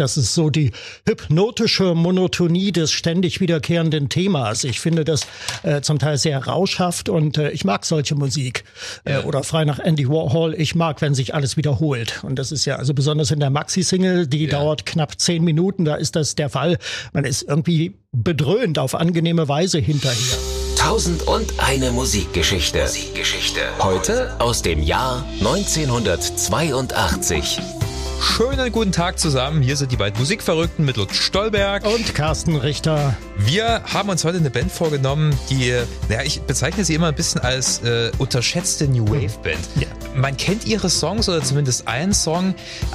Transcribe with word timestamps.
Das 0.00 0.16
ist 0.16 0.34
so 0.34 0.50
die 0.50 0.72
hypnotische 1.06 1.94
Monotonie 1.94 2.72
des 2.72 2.92
ständig 2.92 3.40
wiederkehrenden 3.40 4.08
Themas. 4.08 4.64
Ich 4.64 4.80
finde 4.80 5.04
das 5.04 5.26
äh, 5.62 5.80
zum 5.80 5.98
Teil 5.98 6.18
sehr 6.18 6.46
rauschhaft 6.46 7.08
und 7.08 7.38
äh, 7.38 7.50
ich 7.50 7.64
mag 7.64 7.84
solche 7.84 8.14
Musik. 8.14 8.64
Äh, 9.04 9.18
oder 9.18 9.42
frei 9.42 9.64
nach 9.64 9.78
Andy 9.78 10.08
Warhol, 10.08 10.54
ich 10.54 10.74
mag, 10.74 11.00
wenn 11.00 11.14
sich 11.14 11.34
alles 11.34 11.56
wiederholt. 11.56 12.20
Und 12.22 12.38
das 12.38 12.52
ist 12.52 12.64
ja 12.64 12.76
also 12.76 12.94
besonders 12.94 13.30
in 13.30 13.40
der 13.40 13.50
Maxi-Single, 13.50 14.26
die 14.26 14.44
ja. 14.44 14.50
dauert 14.50 14.86
knapp 14.86 15.20
zehn 15.20 15.44
Minuten, 15.44 15.84
da 15.84 15.96
ist 15.96 16.16
das 16.16 16.34
der 16.34 16.48
Fall. 16.48 16.78
Man 17.12 17.24
ist 17.24 17.42
irgendwie 17.42 17.96
bedröhnt 18.12 18.78
auf 18.78 18.94
angenehme 18.94 19.48
Weise 19.48 19.78
hinterher. 19.78 20.38
Tausend 20.76 21.26
und 21.26 21.52
eine 21.58 21.90
Musikgeschichte. 21.90 22.82
Musikgeschichte. 22.82 23.60
Heute 23.80 24.40
aus 24.40 24.62
dem 24.62 24.80
Jahr 24.82 25.24
1982. 25.40 27.77
Schönen 28.20 28.72
guten 28.72 28.92
Tag 28.92 29.18
zusammen. 29.18 29.62
Hier 29.62 29.76
sind 29.76 29.92
die 29.92 29.96
beiden 29.96 30.18
Musikverrückten 30.18 30.84
mit 30.84 30.96
Lutz 30.96 31.14
Stolberg 31.14 31.86
und 31.86 32.14
Carsten 32.14 32.56
Richter. 32.56 33.16
Wir 33.36 33.82
haben 33.84 34.08
uns 34.08 34.24
heute 34.24 34.38
eine 34.38 34.50
Band 34.50 34.72
vorgenommen, 34.72 35.38
die, 35.50 35.74
naja, 36.08 36.22
ich 36.24 36.40
bezeichne 36.42 36.84
sie 36.84 36.94
immer 36.94 37.08
ein 37.08 37.14
bisschen 37.14 37.40
als 37.40 37.82
äh, 37.82 38.10
unterschätzte 38.18 38.88
New 38.88 39.08
Wave 39.08 39.38
Band. 39.42 39.58
Ja. 39.76 39.86
Man 40.18 40.36
kennt 40.36 40.66
ihre 40.66 40.90
Songs 40.90 41.28
oder 41.28 41.42
zumindest 41.42 41.86
einen 41.86 42.12
Song, 42.12 42.54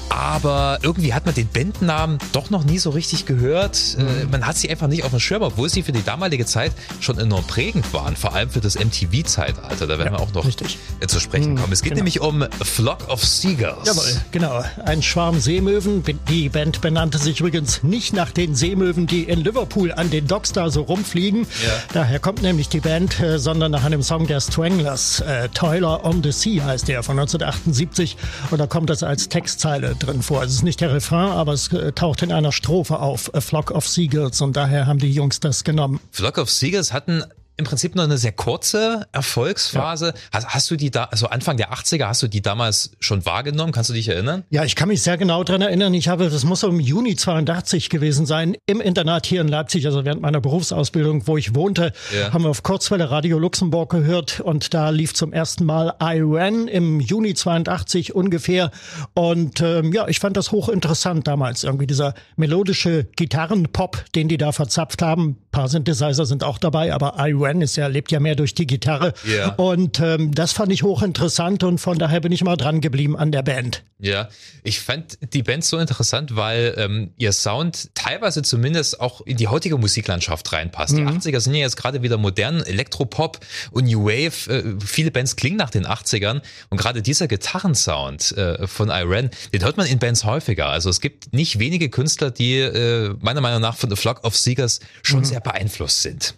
aber 0.09 0.79
irgendwie 0.81 1.13
hat 1.13 1.25
man 1.25 1.33
den 1.33 1.47
Bandnamen 1.47 2.17
doch 2.33 2.49
noch 2.49 2.65
nie 2.65 2.79
so 2.79 2.89
richtig 2.89 3.25
gehört. 3.25 3.95
Äh, 3.97 4.01
mhm. 4.01 4.07
Äh, 4.07 4.25
man 4.25 4.45
hat 4.45 4.57
sie 4.57 4.69
einfach 4.69 4.87
nicht 4.87 5.03
auf 5.03 5.11
dem 5.11 5.19
Schirm, 5.19 5.41
obwohl 5.41 5.69
sie 5.69 5.83
für 5.83 5.93
die 5.93 6.03
damalige 6.03 6.45
Zeit 6.45 6.73
schon 6.99 7.17
enorm 7.17 7.45
prägend 7.45 7.93
waren, 7.93 8.15
vor 8.15 8.33
allem 8.33 8.49
für 8.49 8.59
das 8.59 8.75
MTV-Zeitalter. 8.75 9.87
Da 9.87 9.97
werden 9.97 10.13
ja, 10.13 10.19
wir 10.19 10.19
auch 10.19 10.33
noch 10.33 10.45
richtig. 10.45 10.77
zu 11.07 11.19
sprechen 11.19 11.53
mhm, 11.53 11.59
kommen. 11.59 11.73
Es 11.73 11.81
geht 11.81 11.91
genau. 11.91 11.99
nämlich 11.99 12.19
um 12.19 12.45
Flock 12.61 13.07
of 13.07 13.23
Seagulls. 13.23 13.85
Jawohl, 13.85 14.21
genau. 14.31 14.63
Ein 14.83 15.01
Schwarm 15.01 15.39
Seemöwen. 15.39 16.03
Die 16.29 16.49
Band 16.49 16.81
benannte 16.81 17.17
sich 17.17 17.39
übrigens 17.39 17.83
nicht 17.83 18.13
nach 18.13 18.31
den 18.31 18.55
Seemöwen, 18.55 19.07
die 19.07 19.23
in 19.23 19.39
Liverpool 19.39 19.93
an 19.93 20.09
den 20.09 20.27
Docks 20.27 20.51
da 20.51 20.69
so 20.69 20.81
rumfliegen. 20.81 21.41
Ja. 21.41 21.71
Daher 21.93 22.19
kommt 22.19 22.41
nämlich 22.41 22.69
die 22.69 22.81
Band, 22.81 23.19
äh, 23.19 23.39
sondern 23.39 23.71
nach 23.71 23.83
einem 23.83 24.03
Song 24.03 24.27
der 24.27 24.41
Stranglers. 24.41 25.21
Äh, 25.21 25.49
Toiler 25.49 26.03
on 26.03 26.21
the 26.21 26.31
Sea 26.31 26.65
heißt 26.65 26.87
der 26.87 27.03
von 27.03 27.12
1978. 27.19 28.17
Und 28.51 28.59
da 28.59 28.67
kommt 28.67 28.89
das 28.89 29.03
als 29.03 29.29
Textzeile 29.29 29.95
drin 29.95 30.21
vor. 30.21 30.43
Es 30.43 30.53
ist 30.53 30.63
nicht 30.63 30.81
der 30.81 30.93
Refrain, 30.93 31.31
aber 31.31 31.53
es 31.53 31.71
äh, 31.71 31.91
taucht 31.91 32.21
in 32.21 32.31
einer 32.31 32.51
Strophe 32.51 32.99
auf. 32.99 33.33
A 33.33 33.41
Flock 33.41 33.71
of 33.71 33.87
Seagulls. 33.87 34.41
Und 34.41 34.55
daher 34.55 34.87
haben 34.87 34.99
die 34.99 35.11
Jungs 35.11 35.39
das 35.39 35.63
genommen. 35.63 35.99
Flock 36.11 36.37
of 36.37 36.49
Seagulls 36.49 36.93
hatten 36.93 37.23
im 37.55 37.65
Prinzip 37.65 37.95
noch 37.95 38.03
eine 38.03 38.17
sehr 38.17 38.31
kurze 38.31 39.05
Erfolgsphase. 39.11 40.07
Ja. 40.07 40.13
Hast, 40.31 40.47
hast, 40.49 40.71
du 40.71 40.75
die 40.75 40.89
da, 40.89 41.05
also 41.05 41.27
Anfang 41.27 41.57
der 41.57 41.71
80er, 41.71 42.07
hast 42.07 42.23
du 42.23 42.27
die 42.27 42.41
damals 42.41 42.91
schon 42.99 43.25
wahrgenommen? 43.27 43.71
Kannst 43.71 43.91
du 43.91 43.93
dich 43.93 44.07
erinnern? 44.07 44.43
Ja, 44.49 44.63
ich 44.63 44.75
kann 44.75 44.87
mich 44.87 45.03
sehr 45.03 45.17
genau 45.17 45.43
dran 45.43 45.61
erinnern. 45.61 45.93
Ich 45.93 46.07
habe, 46.07 46.29
das 46.29 46.43
muss 46.45 46.63
im 46.63 46.79
Juni 46.79 47.15
82 47.15 47.89
gewesen 47.89 48.25
sein, 48.25 48.57
im 48.65 48.81
Internat 48.81 49.27
hier 49.27 49.41
in 49.41 49.47
Leipzig, 49.47 49.85
also 49.85 50.03
während 50.03 50.21
meiner 50.21 50.41
Berufsausbildung, 50.41 51.27
wo 51.27 51.37
ich 51.37 51.53
wohnte, 51.53 51.93
ja. 52.17 52.33
haben 52.33 52.43
wir 52.43 52.49
auf 52.49 52.63
Kurzwelle 52.63 53.11
Radio 53.11 53.37
Luxemburg 53.37 53.91
gehört 53.91 54.39
und 54.39 54.73
da 54.73 54.89
lief 54.89 55.13
zum 55.13 55.31
ersten 55.31 55.65
Mal 55.65 55.93
I 56.01 56.21
Ran 56.23 56.67
im 56.67 56.99
Juni 56.99 57.35
82 57.35 58.15
ungefähr. 58.15 58.71
Und 59.13 59.61
ähm, 59.61 59.93
ja, 59.93 60.07
ich 60.07 60.19
fand 60.19 60.37
das 60.37 60.51
hochinteressant 60.51 61.27
damals. 61.27 61.63
Irgendwie 61.63 61.85
dieser 61.85 62.15
melodische 62.35 63.03
Gitarrenpop, 63.15 64.05
den 64.15 64.27
die 64.27 64.37
da 64.37 64.51
verzapft 64.51 65.03
haben. 65.03 65.23
Ein 65.23 65.37
paar 65.51 65.67
Synthesizer 65.67 66.25
sind 66.25 66.43
auch 66.43 66.57
dabei, 66.57 66.91
aber 66.91 67.15
I 67.19 67.31
Ran 67.33 67.42
Gwen 67.43 67.61
ist 67.61 67.75
ja, 67.75 67.87
lebt 67.87 68.11
ja 68.11 68.19
mehr 68.21 68.35
durch 68.35 68.53
die 68.53 68.65
Gitarre. 68.65 69.13
Ja. 69.25 69.49
Und 69.55 69.99
ähm, 69.99 70.33
das 70.33 70.53
fand 70.53 70.71
ich 70.71 70.83
hochinteressant 70.83 71.63
und 71.63 71.79
von 71.79 71.99
daher 71.99 72.21
bin 72.21 72.31
ich 72.31 72.43
mal 72.43 72.55
dran 72.55 72.79
geblieben 72.79 73.17
an 73.17 73.31
der 73.31 73.43
Band. 73.43 73.83
Ja, 73.99 74.29
ich 74.63 74.79
fand 74.79 75.17
die 75.33 75.43
Band 75.43 75.63
so 75.63 75.77
interessant, 75.77 76.35
weil 76.35 76.73
ähm, 76.77 77.11
ihr 77.17 77.31
Sound 77.31 77.89
teilweise 77.95 78.43
zumindest 78.43 78.99
auch 78.99 79.21
in 79.21 79.37
die 79.37 79.47
heutige 79.47 79.77
Musiklandschaft 79.77 80.51
reinpasst. 80.53 80.93
Mhm. 80.93 81.07
Die 81.07 81.31
80er 81.31 81.39
sind 81.39 81.55
ja 81.55 81.61
jetzt 81.61 81.75
gerade 81.75 82.01
wieder 82.01 82.17
modern, 82.17 82.61
Elektropop 82.61 83.39
und 83.71 83.85
New 83.85 84.05
Wave. 84.05 84.51
Äh, 84.51 84.63
viele 84.85 85.11
Bands 85.11 85.35
klingen 85.35 85.57
nach 85.57 85.69
den 85.69 85.85
80ern 85.85 86.41
und 86.69 86.77
gerade 86.77 87.01
dieser 87.01 87.27
Gitarrensound 87.27 88.31
äh, 88.37 88.67
von 88.67 88.89
Iran, 88.89 89.29
den 89.53 89.63
hört 89.63 89.77
man 89.77 89.87
in 89.87 89.99
Bands 89.99 90.23
häufiger. 90.23 90.67
Also 90.67 90.89
es 90.89 91.01
gibt 91.01 91.33
nicht 91.33 91.59
wenige 91.59 91.89
Künstler, 91.89 92.31
die 92.31 92.59
äh, 92.59 93.15
meiner 93.19 93.41
Meinung 93.41 93.61
nach 93.61 93.75
von 93.75 93.89
The 93.89 93.95
Flock 93.95 94.23
of 94.23 94.35
Seekers 94.35 94.79
schon 95.01 95.19
mhm. 95.19 95.25
sehr 95.25 95.39
beeinflusst 95.39 96.01
sind. 96.01 96.35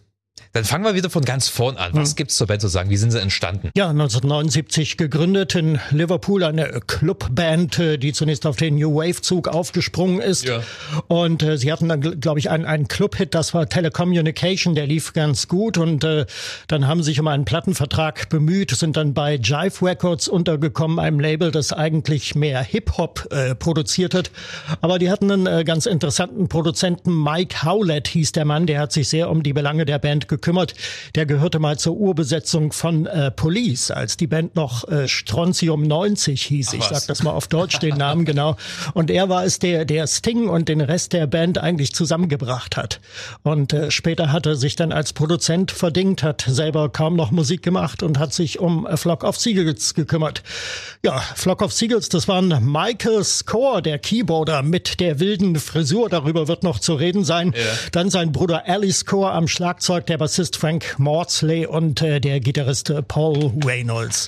Dann 0.55 0.63
fangen 0.63 0.85
wir 0.85 0.95
wieder 0.95 1.09
von 1.09 1.25
ganz 1.25 1.49
vorn 1.49 1.75
an. 1.75 1.91
Was 1.95 2.11
hm. 2.11 2.15
gibt's 2.15 2.35
zur 2.35 2.47
Band 2.47 2.61
zu 2.61 2.69
sagen? 2.69 2.89
Wie 2.89 2.95
sind 2.95 3.11
sie 3.11 3.19
entstanden? 3.19 3.71
Ja, 3.75 3.89
1979 3.89 4.95
gegründet 4.95 5.53
in 5.53 5.81
Liverpool 5.91 6.45
eine 6.45 6.79
Clubband, 6.87 7.77
äh, 7.77 7.97
die 7.97 8.13
zunächst 8.13 8.45
auf 8.45 8.55
den 8.55 8.75
New 8.75 8.95
Wave 8.95 9.21
Zug 9.21 9.49
aufgesprungen 9.49 10.21
ist. 10.21 10.47
Ja. 10.47 10.61
Und 11.09 11.43
äh, 11.43 11.57
sie 11.57 11.73
hatten 11.73 11.89
dann, 11.89 12.21
glaube 12.21 12.39
ich, 12.39 12.49
einen, 12.49 12.63
einen 12.63 12.87
Club-Hit, 12.87 13.35
das 13.35 13.53
war 13.53 13.67
Telecommunication, 13.67 14.75
der 14.75 14.87
lief 14.87 15.11
ganz 15.11 15.49
gut. 15.49 15.77
Und 15.77 16.05
äh, 16.05 16.25
dann 16.69 16.87
haben 16.87 17.03
sie 17.03 17.11
sich 17.11 17.19
um 17.19 17.27
einen 17.27 17.43
Plattenvertrag 17.43 18.29
bemüht, 18.29 18.71
sind 18.71 18.95
dann 18.95 19.13
bei 19.13 19.35
Jive 19.35 19.85
Records 19.85 20.29
untergekommen, 20.29 20.99
einem 20.99 21.19
Label, 21.19 21.51
das 21.51 21.73
eigentlich 21.73 22.33
mehr 22.33 22.63
Hip-Hop 22.63 23.27
äh, 23.29 23.55
produziert 23.55 24.13
hat. 24.13 24.31
Aber 24.79 24.99
die 24.99 25.11
hatten 25.11 25.29
einen 25.29 25.47
äh, 25.47 25.65
ganz 25.65 25.85
interessanten 25.85 26.47
Produzenten, 26.47 27.13
Mike 27.13 27.65
Howlett 27.65 28.07
hieß 28.07 28.31
der 28.31 28.45
Mann, 28.45 28.67
der 28.67 28.79
hat 28.79 28.93
sich 28.93 29.09
sehr 29.09 29.29
um 29.29 29.43
die 29.43 29.51
Belange 29.51 29.83
der 29.83 29.99
Band 29.99 30.29
gekümmert 30.29 30.44
gekümmert. 30.45 30.75
Der 31.15 31.25
gehörte 31.25 31.57
mal 31.57 31.77
zur 31.79 31.97
Urbesetzung 31.97 32.71
von 32.71 33.07
äh, 33.07 33.31
Police, 33.31 33.89
als 33.89 34.15
die 34.15 34.27
Band 34.27 34.55
noch 34.55 34.87
äh, 34.87 35.07
Strontium 35.07 35.87
90 35.87 36.43
hieß. 36.43 36.73
Ich 36.73 36.83
sag 36.83 37.07
das 37.07 37.23
mal 37.23 37.31
auf 37.31 37.47
Deutsch, 37.47 37.79
den 37.79 37.97
Namen 37.97 38.25
genau. 38.25 38.55
Und 38.93 39.09
er 39.09 39.27
war 39.27 39.43
es, 39.43 39.57
der, 39.57 39.85
der 39.85 40.05
Sting 40.05 40.47
und 40.47 40.69
den 40.69 40.81
Rest 40.81 41.13
der 41.13 41.25
Band 41.25 41.57
eigentlich 41.57 41.93
zusammengebracht 41.93 42.77
hat. 42.77 42.99
Und 43.41 43.73
äh, 43.73 43.89
später 43.89 44.31
hat 44.31 44.45
er 44.45 44.55
sich 44.55 44.75
dann 44.75 44.91
als 44.91 45.13
Produzent 45.13 45.71
verdingt, 45.71 46.21
hat 46.21 46.45
selber 46.47 46.89
kaum 46.89 47.15
noch 47.15 47.31
Musik 47.31 47.63
gemacht 47.63 48.03
und 48.03 48.19
hat 48.19 48.33
sich 48.33 48.59
um 48.59 48.85
A 48.85 48.97
Flock 48.97 49.23
of 49.23 49.37
Seagulls 49.37 49.95
gekümmert. 49.95 50.43
Ja, 51.03 51.19
Flock 51.35 51.63
of 51.63 51.73
Seagulls, 51.73 52.09
das 52.09 52.27
waren 52.27 52.49
Michael 52.71 53.23
Score, 53.23 53.81
der 53.81 53.97
Keyboarder 53.97 54.61
mit 54.61 54.99
der 54.99 55.19
wilden 55.19 55.55
Frisur, 55.55 56.09
darüber 56.09 56.47
wird 56.47 56.61
noch 56.61 56.77
zu 56.77 56.93
reden 56.93 57.23
sein. 57.23 57.53
Ja. 57.55 57.61
Dann 57.93 58.11
sein 58.11 58.31
Bruder 58.31 58.63
Alice 58.67 58.99
Score 58.99 59.31
am 59.31 59.47
Schlagzeug, 59.47 60.05
der 60.05 60.19
Bassist 60.19 60.34
Bassist 60.35 60.57
Frank 60.57 60.99
Maudsley 60.99 61.65
und 61.65 62.01
äh, 62.01 62.19
der 62.19 62.41
Gitarrist 62.41 62.89
äh, 62.89 63.01
Paul 63.01 63.53
Reynolds. 63.63 64.27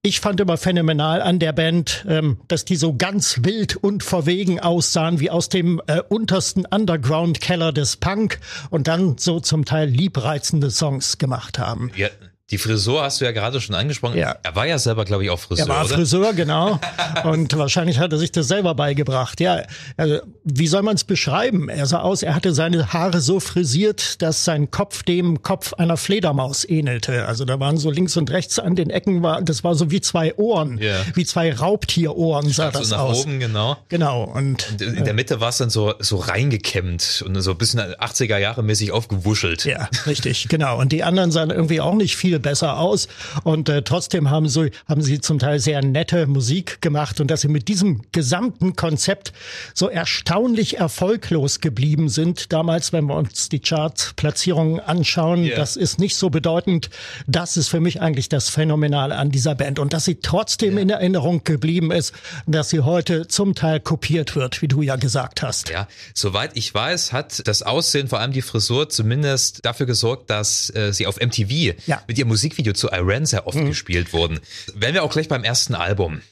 Ich 0.00 0.20
fand 0.20 0.38
immer 0.38 0.56
phänomenal 0.56 1.20
an 1.20 1.40
der 1.40 1.52
Band, 1.52 2.06
ähm, 2.08 2.38
dass 2.46 2.64
die 2.64 2.76
so 2.76 2.94
ganz 2.94 3.40
wild 3.42 3.74
und 3.74 4.04
verwegen 4.04 4.60
aussahen, 4.60 5.18
wie 5.18 5.30
aus 5.30 5.48
dem 5.48 5.82
äh, 5.88 6.02
untersten 6.08 6.66
Underground-Keller 6.66 7.72
des 7.72 7.96
Punk 7.96 8.38
und 8.70 8.86
dann 8.86 9.18
so 9.18 9.40
zum 9.40 9.64
Teil 9.64 9.88
liebreizende 9.88 10.70
Songs 10.70 11.18
gemacht 11.18 11.58
haben. 11.58 11.90
Ja, 11.96 12.10
die 12.50 12.58
Frisur 12.58 13.02
hast 13.02 13.22
du 13.22 13.24
ja 13.24 13.32
gerade 13.32 13.58
schon 13.58 13.74
angesprochen. 13.74 14.18
Ja. 14.18 14.36
Er 14.42 14.54
war 14.54 14.66
ja 14.66 14.78
selber, 14.78 15.06
glaube 15.06 15.24
ich, 15.24 15.30
auch 15.30 15.38
Friseur. 15.38 15.64
Er 15.64 15.68
war 15.68 15.84
oder? 15.86 15.94
Friseur, 15.94 16.34
genau. 16.34 16.78
Und 17.24 17.56
wahrscheinlich 17.56 17.98
hat 17.98 18.12
er 18.12 18.18
sich 18.18 18.32
das 18.32 18.48
selber 18.48 18.74
beigebracht. 18.74 19.40
Ja, 19.40 19.62
also, 19.96 20.20
wie 20.44 20.66
soll 20.66 20.82
man 20.82 20.94
es 20.94 21.04
beschreiben? 21.04 21.70
Er 21.70 21.86
sah 21.86 22.00
aus, 22.00 22.22
er 22.22 22.34
hatte 22.34 22.52
seine 22.52 22.92
Haare 22.92 23.22
so 23.22 23.40
frisiert, 23.40 24.20
dass 24.20 24.44
sein 24.44 24.70
Kopf 24.70 25.04
dem 25.04 25.42
Kopf 25.42 25.72
einer 25.72 25.96
Fledermaus 25.96 26.68
ähnelte. 26.68 27.24
Also 27.26 27.46
da 27.46 27.58
waren 27.60 27.78
so 27.78 27.90
links 27.90 28.14
und 28.18 28.30
rechts 28.30 28.58
an 28.58 28.76
den 28.76 28.90
Ecken 28.90 29.22
war, 29.22 29.40
das 29.40 29.64
war 29.64 29.74
so 29.74 29.90
wie 29.90 30.02
zwei 30.02 30.34
Ohren, 30.36 30.76
ja. 30.76 30.96
wie 31.14 31.24
zwei 31.24 31.50
Raubtierohren 31.54 32.50
sah 32.50 32.70
das 32.70 32.88
so 32.88 32.96
nach 32.96 33.04
aus. 33.04 33.24
oben, 33.24 33.40
genau. 33.40 33.78
Genau. 33.88 34.24
Und, 34.24 34.70
und 34.70 34.82
in 34.82 35.04
der 35.04 35.14
Mitte 35.14 35.40
war 35.40 35.48
es 35.48 35.56
dann 35.56 35.70
so 35.70 35.94
so 35.98 36.16
reingekämmt 36.16 37.24
und 37.26 37.40
so 37.40 37.52
ein 37.52 37.58
bisschen 37.58 37.80
80er 37.80 38.36
Jahre 38.36 38.62
mäßig 38.62 38.92
aufgewuschelt. 38.92 39.64
Ja, 39.64 39.88
richtig, 40.06 40.48
genau. 40.48 40.78
Und 40.78 40.92
die 40.92 41.02
anderen 41.04 41.30
sahen 41.30 41.48
irgendwie 41.48 41.80
auch 41.80 41.94
nicht 41.94 42.16
viel 42.16 42.33
besser 42.38 42.78
aus. 42.78 43.08
Und 43.42 43.68
äh, 43.68 43.82
trotzdem 43.82 44.30
haben 44.30 44.48
sie, 44.48 44.70
haben 44.88 45.02
sie 45.02 45.20
zum 45.20 45.38
Teil 45.38 45.58
sehr 45.58 45.82
nette 45.82 46.26
Musik 46.26 46.80
gemacht 46.80 47.20
und 47.20 47.30
dass 47.30 47.42
sie 47.42 47.48
mit 47.48 47.68
diesem 47.68 48.02
gesamten 48.12 48.76
Konzept 48.76 49.32
so 49.74 49.88
erstaunlich 49.88 50.78
erfolglos 50.78 51.60
geblieben 51.60 52.08
sind. 52.08 52.52
Damals, 52.52 52.92
wenn 52.92 53.06
wir 53.06 53.16
uns 53.16 53.48
die 53.48 53.60
Chartplatzierungen 53.60 54.80
anschauen, 54.80 55.44
yeah. 55.44 55.56
das 55.56 55.76
ist 55.76 55.98
nicht 55.98 56.16
so 56.16 56.30
bedeutend. 56.30 56.90
Das 57.26 57.56
ist 57.56 57.68
für 57.68 57.80
mich 57.80 58.00
eigentlich 58.00 58.28
das 58.28 58.48
Phänomenale 58.48 59.16
an 59.16 59.30
dieser 59.30 59.54
Band 59.54 59.78
und 59.78 59.92
dass 59.92 60.04
sie 60.04 60.16
trotzdem 60.16 60.74
yeah. 60.74 60.82
in 60.82 60.90
Erinnerung 60.90 61.44
geblieben 61.44 61.90
ist, 61.90 62.14
dass 62.46 62.70
sie 62.70 62.80
heute 62.80 63.28
zum 63.28 63.54
Teil 63.54 63.80
kopiert 63.80 64.36
wird, 64.36 64.62
wie 64.62 64.68
du 64.68 64.82
ja 64.82 64.96
gesagt 64.96 65.42
hast. 65.42 65.70
Ja, 65.70 65.88
soweit 66.14 66.52
ich 66.54 66.72
weiß, 66.72 67.12
hat 67.12 67.46
das 67.46 67.62
Aussehen, 67.62 68.08
vor 68.08 68.20
allem 68.20 68.32
die 68.32 68.42
Frisur, 68.42 68.88
zumindest 68.88 69.64
dafür 69.64 69.86
gesorgt, 69.86 70.30
dass 70.30 70.74
äh, 70.74 70.92
sie 70.92 71.06
auf 71.06 71.20
MTV 71.20 71.74
ja. 71.86 72.02
mit 72.06 72.18
ihrem 72.18 72.23
Musikvideo 72.24 72.72
zu 72.72 72.90
Iran 72.90 73.26
sehr 73.26 73.46
oft 73.46 73.58
mhm. 73.58 73.66
gespielt 73.66 74.12
wurden. 74.12 74.40
Wären 74.74 74.94
wir 74.94 75.02
auch 75.02 75.12
gleich 75.12 75.28
beim 75.28 75.44
ersten 75.44 75.74
Album. 75.74 76.22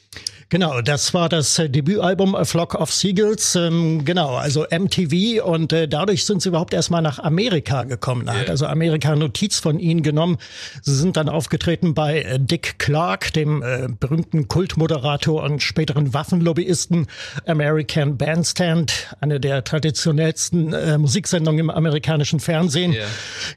Genau, 0.52 0.82
das 0.82 1.14
war 1.14 1.30
das 1.30 1.58
äh, 1.58 1.70
Debütalbum 1.70 2.34
A 2.34 2.44
Flock 2.44 2.74
of 2.74 2.92
Seagulls. 2.92 3.56
Ähm, 3.56 4.04
genau, 4.04 4.34
also 4.34 4.66
MTV 4.70 5.42
und 5.42 5.72
äh, 5.72 5.88
dadurch 5.88 6.26
sind 6.26 6.42
sie 6.42 6.50
überhaupt 6.50 6.74
erstmal 6.74 7.00
nach 7.00 7.18
Amerika 7.18 7.84
gekommen. 7.84 8.26
Da 8.26 8.32
yeah. 8.32 8.42
hat 8.42 8.50
also 8.50 8.66
Amerika 8.66 9.16
Notiz 9.16 9.58
von 9.60 9.78
ihnen 9.78 10.02
genommen. 10.02 10.36
Sie 10.82 10.94
sind 10.94 11.16
dann 11.16 11.30
aufgetreten 11.30 11.94
bei 11.94 12.20
äh, 12.20 12.38
Dick 12.38 12.78
Clark, 12.78 13.32
dem 13.32 13.62
äh, 13.62 13.88
berühmten 13.98 14.46
Kultmoderator 14.46 15.42
und 15.42 15.62
späteren 15.62 16.12
Waffenlobbyisten 16.12 17.06
American 17.46 18.18
Bandstand, 18.18 19.16
eine 19.22 19.40
der 19.40 19.64
traditionellsten 19.64 20.74
äh, 20.74 20.98
Musiksendungen 20.98 21.60
im 21.60 21.70
amerikanischen 21.70 22.40
Fernsehen. 22.40 22.92
Yeah. 22.92 23.06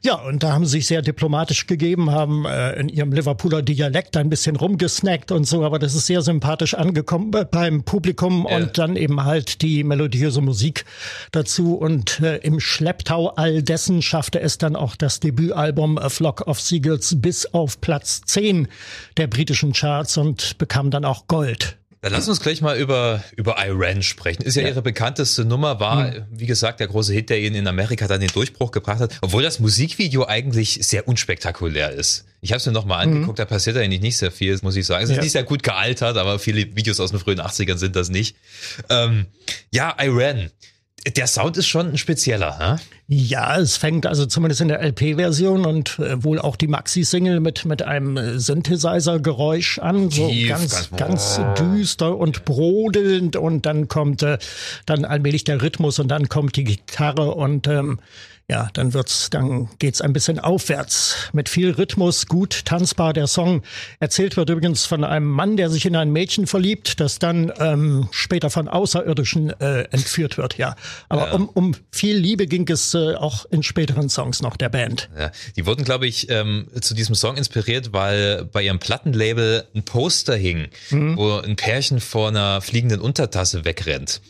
Ja, 0.02 0.14
und 0.14 0.42
da 0.42 0.54
haben 0.54 0.64
sie 0.64 0.78
sich 0.78 0.86
sehr 0.86 1.02
diplomatisch 1.02 1.66
gegeben, 1.66 2.10
haben 2.10 2.46
äh, 2.46 2.72
in 2.80 2.88
ihrem 2.88 3.12
Liverpooler 3.12 3.60
Dialekt 3.60 4.16
ein 4.16 4.30
bisschen 4.30 4.56
rumgesnackt 4.56 5.30
und 5.30 5.44
so, 5.44 5.62
aber 5.62 5.78
das 5.78 5.94
ist 5.94 6.06
sehr 6.06 6.22
sympathisch 6.22 6.72
angekommen 6.86 7.30
beim 7.30 7.82
Publikum 7.82 8.46
yeah. 8.46 8.56
und 8.56 8.78
dann 8.78 8.96
eben 8.96 9.24
halt 9.24 9.62
die 9.62 9.84
melodiöse 9.84 10.40
Musik 10.40 10.84
dazu 11.32 11.74
und 11.74 12.20
äh, 12.20 12.38
im 12.38 12.60
Schlepptau 12.60 13.28
all 13.30 13.62
dessen 13.62 14.02
schaffte 14.02 14.40
es 14.40 14.58
dann 14.58 14.76
auch 14.76 14.96
das 14.96 15.20
Debütalbum 15.20 15.98
A 15.98 16.08
Flock 16.08 16.46
of 16.46 16.60
Seagulls 16.60 17.20
bis 17.20 17.46
auf 17.46 17.80
Platz 17.80 18.22
10 18.22 18.68
der 19.16 19.26
britischen 19.26 19.72
Charts 19.72 20.16
und 20.16 20.58
bekam 20.58 20.90
dann 20.90 21.04
auch 21.04 21.26
Gold. 21.26 21.76
Dann 22.06 22.20
lass 22.20 22.28
uns 22.28 22.38
gleich 22.38 22.60
mal 22.60 22.78
über, 22.78 23.24
über 23.34 23.56
Iran 23.66 24.00
sprechen. 24.00 24.42
Ist 24.42 24.54
ja, 24.54 24.62
ja. 24.62 24.68
ihre 24.68 24.82
bekannteste 24.82 25.44
Nummer, 25.44 25.80
war, 25.80 26.12
mhm. 26.12 26.24
wie 26.30 26.46
gesagt, 26.46 26.78
der 26.78 26.86
große 26.86 27.12
Hit, 27.12 27.30
der 27.30 27.40
ihnen 27.40 27.56
in 27.56 27.66
Amerika 27.66 28.06
dann 28.06 28.20
den 28.20 28.30
Durchbruch 28.30 28.70
gebracht 28.70 29.00
hat, 29.00 29.18
obwohl 29.22 29.42
das 29.42 29.58
Musikvideo 29.58 30.24
eigentlich 30.24 30.78
sehr 30.82 31.08
unspektakulär 31.08 31.90
ist. 31.90 32.24
Ich 32.42 32.52
habe 32.52 32.58
es 32.58 32.66
mir 32.66 32.70
nochmal 32.70 33.04
mhm. 33.06 33.14
angeguckt, 33.14 33.40
da 33.40 33.44
passiert 33.44 33.76
eigentlich 33.76 34.00
nicht 34.00 34.18
sehr 34.18 34.30
viel, 34.30 34.56
muss 34.62 34.76
ich 34.76 34.86
sagen. 34.86 35.02
Es 35.02 35.10
ist 35.10 35.16
ja. 35.16 35.22
nicht 35.22 35.32
sehr 35.32 35.42
gut 35.42 35.64
gealtert, 35.64 36.16
aber 36.16 36.38
viele 36.38 36.76
Videos 36.76 37.00
aus 37.00 37.10
den 37.10 37.18
frühen 37.18 37.40
80ern 37.40 37.76
sind 37.76 37.96
das 37.96 38.08
nicht. 38.08 38.36
Ähm, 38.88 39.26
ja, 39.72 39.96
Iran 40.00 40.50
der 41.14 41.26
Sound 41.26 41.56
ist 41.56 41.68
schon 41.68 41.90
ein 41.90 41.98
spezieller, 41.98 42.58
ne? 42.58 42.80
Ja, 43.08 43.56
es 43.58 43.76
fängt 43.76 44.04
also 44.04 44.26
zumindest 44.26 44.60
in 44.60 44.68
der 44.68 44.82
LP-Version 44.82 45.64
und 45.64 46.00
äh, 46.00 46.24
wohl 46.24 46.40
auch 46.40 46.56
die 46.56 46.66
Maxi-Single 46.66 47.38
mit, 47.38 47.64
mit 47.64 47.82
einem 47.82 48.16
äh, 48.16 48.40
Synthesizer-Geräusch 48.40 49.78
an, 49.78 50.10
so 50.10 50.28
Tief, 50.28 50.48
ganz, 50.48 50.90
ganz, 50.90 51.36
ganz 51.36 51.40
düster 51.56 52.16
und 52.16 52.44
brodelnd 52.44 53.36
und 53.36 53.64
dann 53.64 53.86
kommt 53.86 54.24
äh, 54.24 54.38
dann 54.86 55.04
allmählich 55.04 55.44
der 55.44 55.62
Rhythmus 55.62 56.00
und 56.00 56.08
dann 56.08 56.28
kommt 56.28 56.56
die 56.56 56.64
Gitarre 56.64 57.32
und 57.32 57.68
ähm, 57.68 58.00
ja, 58.48 58.68
dann 58.74 58.94
wird's, 58.94 59.28
dann 59.30 59.68
geht's 59.80 60.00
ein 60.00 60.12
bisschen 60.12 60.38
aufwärts 60.38 61.16
mit 61.32 61.48
viel 61.48 61.72
Rhythmus, 61.72 62.26
gut 62.26 62.64
tanzbar. 62.64 63.12
Der 63.12 63.26
Song 63.26 63.62
erzählt 63.98 64.36
wird 64.36 64.50
übrigens 64.50 64.86
von 64.86 65.02
einem 65.02 65.26
Mann, 65.26 65.56
der 65.56 65.68
sich 65.68 65.84
in 65.84 65.96
ein 65.96 66.12
Mädchen 66.12 66.46
verliebt, 66.46 67.00
das 67.00 67.18
dann 67.18 67.52
ähm, 67.58 68.08
später 68.12 68.48
von 68.48 68.68
Außerirdischen 68.68 69.50
äh, 69.60 69.82
entführt 69.90 70.38
wird. 70.38 70.58
Ja, 70.58 70.76
aber 71.08 71.26
ja. 71.26 71.34
Um, 71.34 71.48
um 71.48 71.74
viel 71.90 72.16
Liebe 72.16 72.46
ging 72.46 72.68
es 72.68 72.94
äh, 72.96 73.14
auch 73.14 73.44
in 73.50 73.62
späteren 73.62 74.08
Songs 74.08 74.42
noch 74.42 74.56
der 74.56 74.68
Band. 74.68 75.08
Ja, 75.18 75.30
die 75.56 75.66
wurden, 75.66 75.84
glaube 75.84 76.06
ich, 76.06 76.30
ähm, 76.30 76.66
zu 76.80 76.94
diesem 76.94 77.14
Song 77.14 77.36
inspiriert, 77.36 77.92
weil 77.92 78.44
bei 78.44 78.62
ihrem 78.62 78.78
Plattenlabel 78.78 79.64
ein 79.74 79.82
Poster 79.82 80.36
hing, 80.36 80.68
mhm. 80.90 81.16
wo 81.16 81.38
ein 81.38 81.56
Pärchen 81.56 82.00
vor 82.00 82.28
einer 82.28 82.60
fliegenden 82.60 83.00
Untertasse 83.00 83.64
wegrennt. 83.64 84.20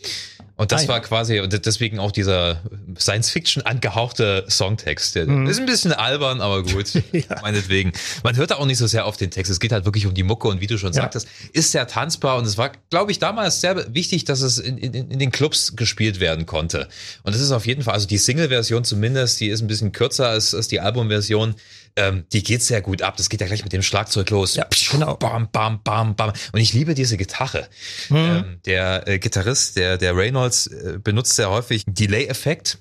Und 0.59 0.73
das 0.73 0.87
ah, 0.87 0.89
war 0.89 1.01
quasi, 1.01 1.41
und 1.41 1.67
deswegen 1.67 1.99
auch 1.99 2.13
dieser 2.13 2.63
Science-Fiction 2.99 3.65
angehauchte 3.65 4.47
Songtext. 4.49 5.15
Der 5.15 5.27
mhm. 5.27 5.47
ist 5.47 5.61
ein 5.61 5.67
bisschen 5.67 5.93
albern, 5.93 6.41
aber 6.41 6.63
gut, 6.63 6.95
ja. 7.13 7.23
meinetwegen. 7.43 7.93
Man 8.25 8.37
hört 8.37 8.53
da 8.53 8.57
auch 8.57 8.65
nicht 8.65 8.79
so 8.79 8.87
sehr 8.87 9.05
auf 9.05 9.19
den 9.19 9.31
Text. 9.31 9.53
Es 9.53 9.61
geht 9.61 9.73
halt 9.73 9.85
wirklich 9.85 10.07
um 10.07 10.15
die 10.15 10.23
Mucke 10.23 10.49
und 10.49 10.63
wie 10.63 10.67
du 10.67 10.79
schon 10.79 10.93
ja. 10.93 11.03
sagtest, 11.03 11.29
ist 11.53 11.73
sehr 11.73 11.87
tanzbar 11.87 12.39
und 12.39 12.47
es 12.47 12.57
war, 12.57 12.73
glaube 12.89 13.13
ich, 13.13 13.19
damals 13.19 13.61
sehr 13.61 13.95
wichtig, 13.95 14.25
dass 14.25 14.41
es 14.41 14.59
in, 14.59 14.79
in, 14.79 14.95
in 14.95 15.19
den 15.19 15.31
Clubs 15.31 15.77
gespielt 15.77 16.21
werden 16.21 16.47
konnte. 16.47 16.89
Und 17.23 17.35
das 17.35 17.43
ist 17.43 17.53
auf 17.53 17.67
jeden 17.67 17.83
Fall, 17.83 17.93
also 17.93 18.07
die 18.07 18.19
Single-Version 18.19 18.85
zumindest, 18.85 19.39
die 19.41 19.49
ist 19.49 19.61
ein 19.61 19.67
bisschen 19.67 19.93
kürzer 19.93 20.29
als, 20.29 20.55
als 20.55 20.69
die 20.69 20.81
Album-Version 20.81 21.55
ähm, 21.97 22.25
die 22.33 22.43
geht 22.43 22.63
sehr 22.63 22.83
gut 22.83 23.03
ab. 23.03 23.17
Das 23.17 23.29
geht 23.29 23.41
ja 23.41 23.47
gleich 23.47 23.65
mit 23.65 23.73
dem 23.73 23.83
Schlagzeug 23.83 24.31
los. 24.31 24.55
Ja, 24.55 24.67
genau. 24.91 25.17
Bam, 25.17 25.49
bam, 25.51 25.83
bam, 25.83 26.15
bam. 26.15 26.33
Und 26.53 26.61
ich 26.61 26.73
liebe 26.73 26.95
diese 26.95 27.17
Gitarre. 27.17 27.69
Mhm. 28.09 28.17
Ähm, 28.17 28.61
der 28.67 29.09
äh, 29.09 29.19
Gitarrist, 29.19 29.77
der, 29.77 29.99
der 29.99 30.17
Reynolds, 30.17 30.67
äh, 30.67 30.99
benutzt 31.03 31.37
sehr 31.37 31.51
häufig 31.51 31.85
Delay-Effekt. 31.87 32.79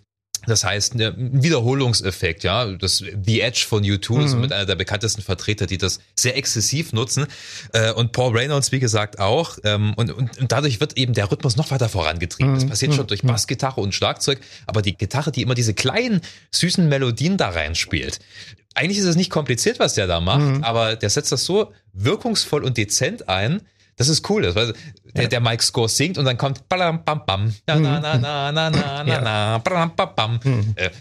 Das 0.47 0.63
heißt, 0.63 0.95
ein 0.95 1.43
Wiederholungseffekt, 1.43 2.43
ja. 2.43 2.65
Das 2.73 2.97
The 2.97 3.41
Edge 3.41 3.65
von 3.67 3.83
U2 3.83 4.13
mhm. 4.13 4.25
ist 4.25 4.35
mit 4.35 4.53
einer 4.53 4.65
der 4.65 4.75
bekanntesten 4.75 5.21
Vertreter, 5.21 5.65
die 5.65 5.77
das 5.77 5.99
sehr 6.15 6.37
exzessiv 6.37 6.93
nutzen. 6.93 7.25
Äh, 7.73 7.91
und 7.93 8.11
Paul 8.11 8.37
Reynolds, 8.37 8.71
wie 8.71 8.79
gesagt, 8.79 9.19
auch. 9.19 9.57
Ähm, 9.63 9.93
und, 9.95 10.11
und, 10.11 10.37
und 10.37 10.51
dadurch 10.51 10.79
wird 10.79 10.97
eben 10.97 11.13
der 11.13 11.31
Rhythmus 11.31 11.55
noch 11.55 11.71
weiter 11.71 11.89
vorangetrieben. 11.89 12.53
Das 12.53 12.65
mhm. 12.65 12.69
passiert 12.69 12.93
schon 12.93 13.05
mhm. 13.05 13.09
durch 13.09 13.23
Bassgitarre 13.23 13.81
und 13.81 13.95
Schlagzeug, 13.95 14.39
aber 14.67 14.81
die 14.81 14.95
Gitarre, 14.95 15.31
die 15.31 15.41
immer 15.41 15.55
diese 15.55 15.73
kleinen, 15.73 16.21
süßen 16.51 16.87
Melodien 16.87 17.37
da 17.37 17.49
reinspielt 17.49 18.19
eigentlich 18.75 18.99
ist 18.99 19.05
es 19.05 19.15
nicht 19.15 19.31
kompliziert, 19.31 19.79
was 19.79 19.95
der 19.95 20.05
da 20.05 20.19
macht, 20.19 20.41
mhm. 20.41 20.63
aber 20.63 20.95
der 20.95 21.09
setzt 21.09 21.31
das 21.31 21.45
so 21.45 21.71
wirkungsvoll 21.93 22.63
und 22.63 22.77
dezent 22.77 23.27
ein, 23.27 23.61
das 23.97 24.09
ist 24.09 24.29
cool, 24.29 24.41
das, 24.41 24.55
weil 24.55 24.73
der, 25.15 25.23
ja. 25.23 25.29
der 25.29 25.39
Mike 25.39 25.63
Score 25.63 25.87
singt 25.87 26.17
und 26.17 26.25
dann 26.25 26.37
kommt 26.37 26.67
bam 26.67 27.01
bam 27.05 27.21
bam 27.25 27.53
bam 27.65 27.81
bam 29.95 30.15
bam. 30.15 30.39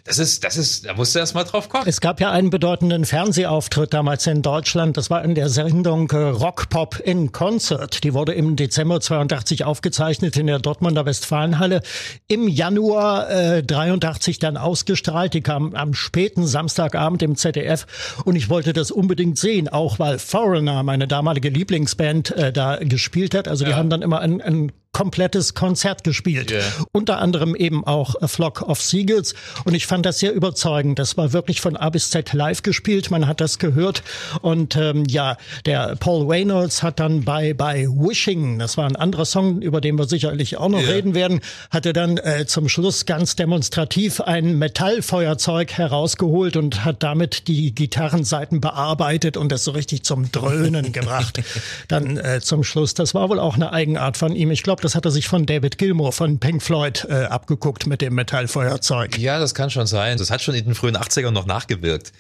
Das 0.05 0.19
ist 0.19 0.45
das 0.45 0.57
ist 0.57 0.87
da 0.87 0.95
musst 0.95 1.15
du 1.15 1.19
erst 1.19 1.35
mal 1.35 1.43
drauf 1.43 1.69
kommen. 1.69 1.85
Es 1.87 2.01
gab 2.01 2.21
ja 2.21 2.31
einen 2.31 2.51
bedeutenden 2.51 3.05
Fernsehauftritt 3.05 3.93
damals 3.93 4.29
in 4.29 4.43
Deutschland, 4.43 4.97
das 4.97 5.11
war 5.11 5.25
in 5.25 5.35
der 5.35 5.49
Sendung 5.49 6.09
äh, 6.13 6.17
Rock 6.17 6.69
Pop 6.69 7.01
in 7.01 7.33
Concert. 7.33 8.05
Die 8.05 8.15
wurde 8.15 8.33
im 8.35 8.55
Dezember 8.55 9.01
82 9.01 9.65
aufgezeichnet 9.65 10.37
in 10.37 10.47
der 10.47 10.61
Dortmunder 10.61 11.05
Westfalenhalle, 11.05 11.83
im 12.29 12.47
Januar 12.47 13.29
äh, 13.29 13.63
83 13.65 14.39
dann 14.39 14.57
ausgestrahlt. 14.57 15.35
Die 15.35 15.41
kam 15.41 15.75
am 15.75 15.95
späten 15.95 16.47
Samstagabend 16.47 17.23
im 17.25 17.35
ZDF 17.35 17.87
und 18.25 18.37
ich 18.37 18.49
wollte 18.49 18.73
das 18.73 18.93
unbedingt 18.93 19.39
sehen, 19.39 19.69
auch 19.69 19.99
weil 19.99 20.21
Foreigner, 20.21 20.85
meine 20.85 21.09
damalige 21.09 21.49
Lieblingsband, 21.49 22.31
äh, 22.31 22.53
da 22.53 22.84
gespielt 22.89 23.35
hat. 23.35 23.49
Also 23.49 23.65
ja. 23.65 23.71
die 23.71 23.77
haben 23.77 23.91
dann 23.91 24.03
immer 24.03 24.21
ein, 24.21 24.41
ein 24.41 24.73
komplettes 24.95 25.53
Konzert 25.53 26.05
gespielt. 26.05 26.51
Yeah. 26.51 26.63
Unter 26.93 27.19
anderem 27.19 27.55
eben 27.55 27.85
auch 27.85 28.15
A 28.23 28.29
Flock 28.29 28.63
of 28.63 28.81
Seagulls. 28.81 29.35
Und 29.65 29.75
ich 29.75 29.87
fand 29.87 30.07
das 30.07 30.21
sehr 30.21 30.33
überzeugend. 30.33 30.99
Das 30.99 31.19
war 31.19 31.35
wirklich 31.35 31.61
von 31.61 31.77
A 31.77 31.91
bis 31.91 32.09
Z 32.09 32.33
live 32.33 32.63
gespielt. 32.63 33.11
Man 33.11 33.27
hat 33.27 33.43
das 33.43 33.59
gehört. 33.59 34.03
Und 34.41 34.77
ähm, 34.77 35.05
ja, 35.07 35.37
der 35.67 35.97
Paul 35.97 36.27
Reynolds 36.27 36.83
hat 36.83 37.01
dann 37.01 37.25
bei, 37.25 37.53
bei 37.53 37.87
Wishing, 37.89 38.59
das 38.59 38.79
war 38.79 38.87
ein 38.87 38.97
anderer 38.97 39.25
Song, 39.27 39.61
über 39.61 39.81
den 39.81 39.99
wir 39.99 40.07
sicherlich 40.07 40.57
auch 40.57 40.69
noch 40.69 40.81
yeah. 40.81 40.93
reden 40.93 41.15
werden, 41.15 41.41
hatte 41.71 41.93
dann 41.93 42.17
äh, 42.19 42.47
zum 42.47 42.69
Schluss 42.69 43.05
ganz 43.05 43.35
demonstrativ 43.35 44.21
ein 44.21 44.59
Metallfeuerzeug 44.59 45.73
herausgeholt 45.73 46.57
und 46.57 46.85
hat 46.85 47.03
damit 47.03 47.49
die 47.49 47.75
Gitarrenseiten 47.75 48.61
bearbeitet 48.61 49.37
und 49.37 49.51
das 49.51 49.65
so 49.65 49.73
richtig 49.73 50.05
zum 50.05 50.31
Dröhnen 50.31 50.93
gebracht. 50.93 51.43
Dann 51.89 52.17
äh, 52.17 52.41
zum 52.41 52.63
Schluss. 52.63 52.95
Das 52.95 53.15
war 53.15 53.29
wohl 53.29 53.41
auch 53.41 53.57
eine 53.57 53.73
Eigenart 53.73 54.17
von 54.17 54.37
ihm. 54.37 54.53
Ich 54.53 54.63
glaube, 54.63 54.84
das 54.85 54.95
hat 54.95 55.05
er 55.07 55.11
sich 55.11 55.27
von 55.27 55.47
David 55.47 55.79
Gilmour 55.79 56.13
von 56.13 56.39
Pink 56.39 56.63
Floyd 56.63 57.07
äh, 57.09 57.25
abgeguckt 57.25 57.87
mit 57.87 58.03
dem 58.03 58.15
Metallfeuerzeug. 58.15 59.19
Ja, 59.19 59.39
das 59.39 59.55
kann 59.55 59.71
schon 59.71 59.87
sein. 59.87 60.19
Das 60.19 60.31
hat 60.31 60.43
schon 60.43 60.55
in 60.55 60.65
den 60.65 60.75
frühen 60.75 60.97
80ern 60.97 61.31
noch 61.31 61.47
nachgewirkt. 61.47 62.13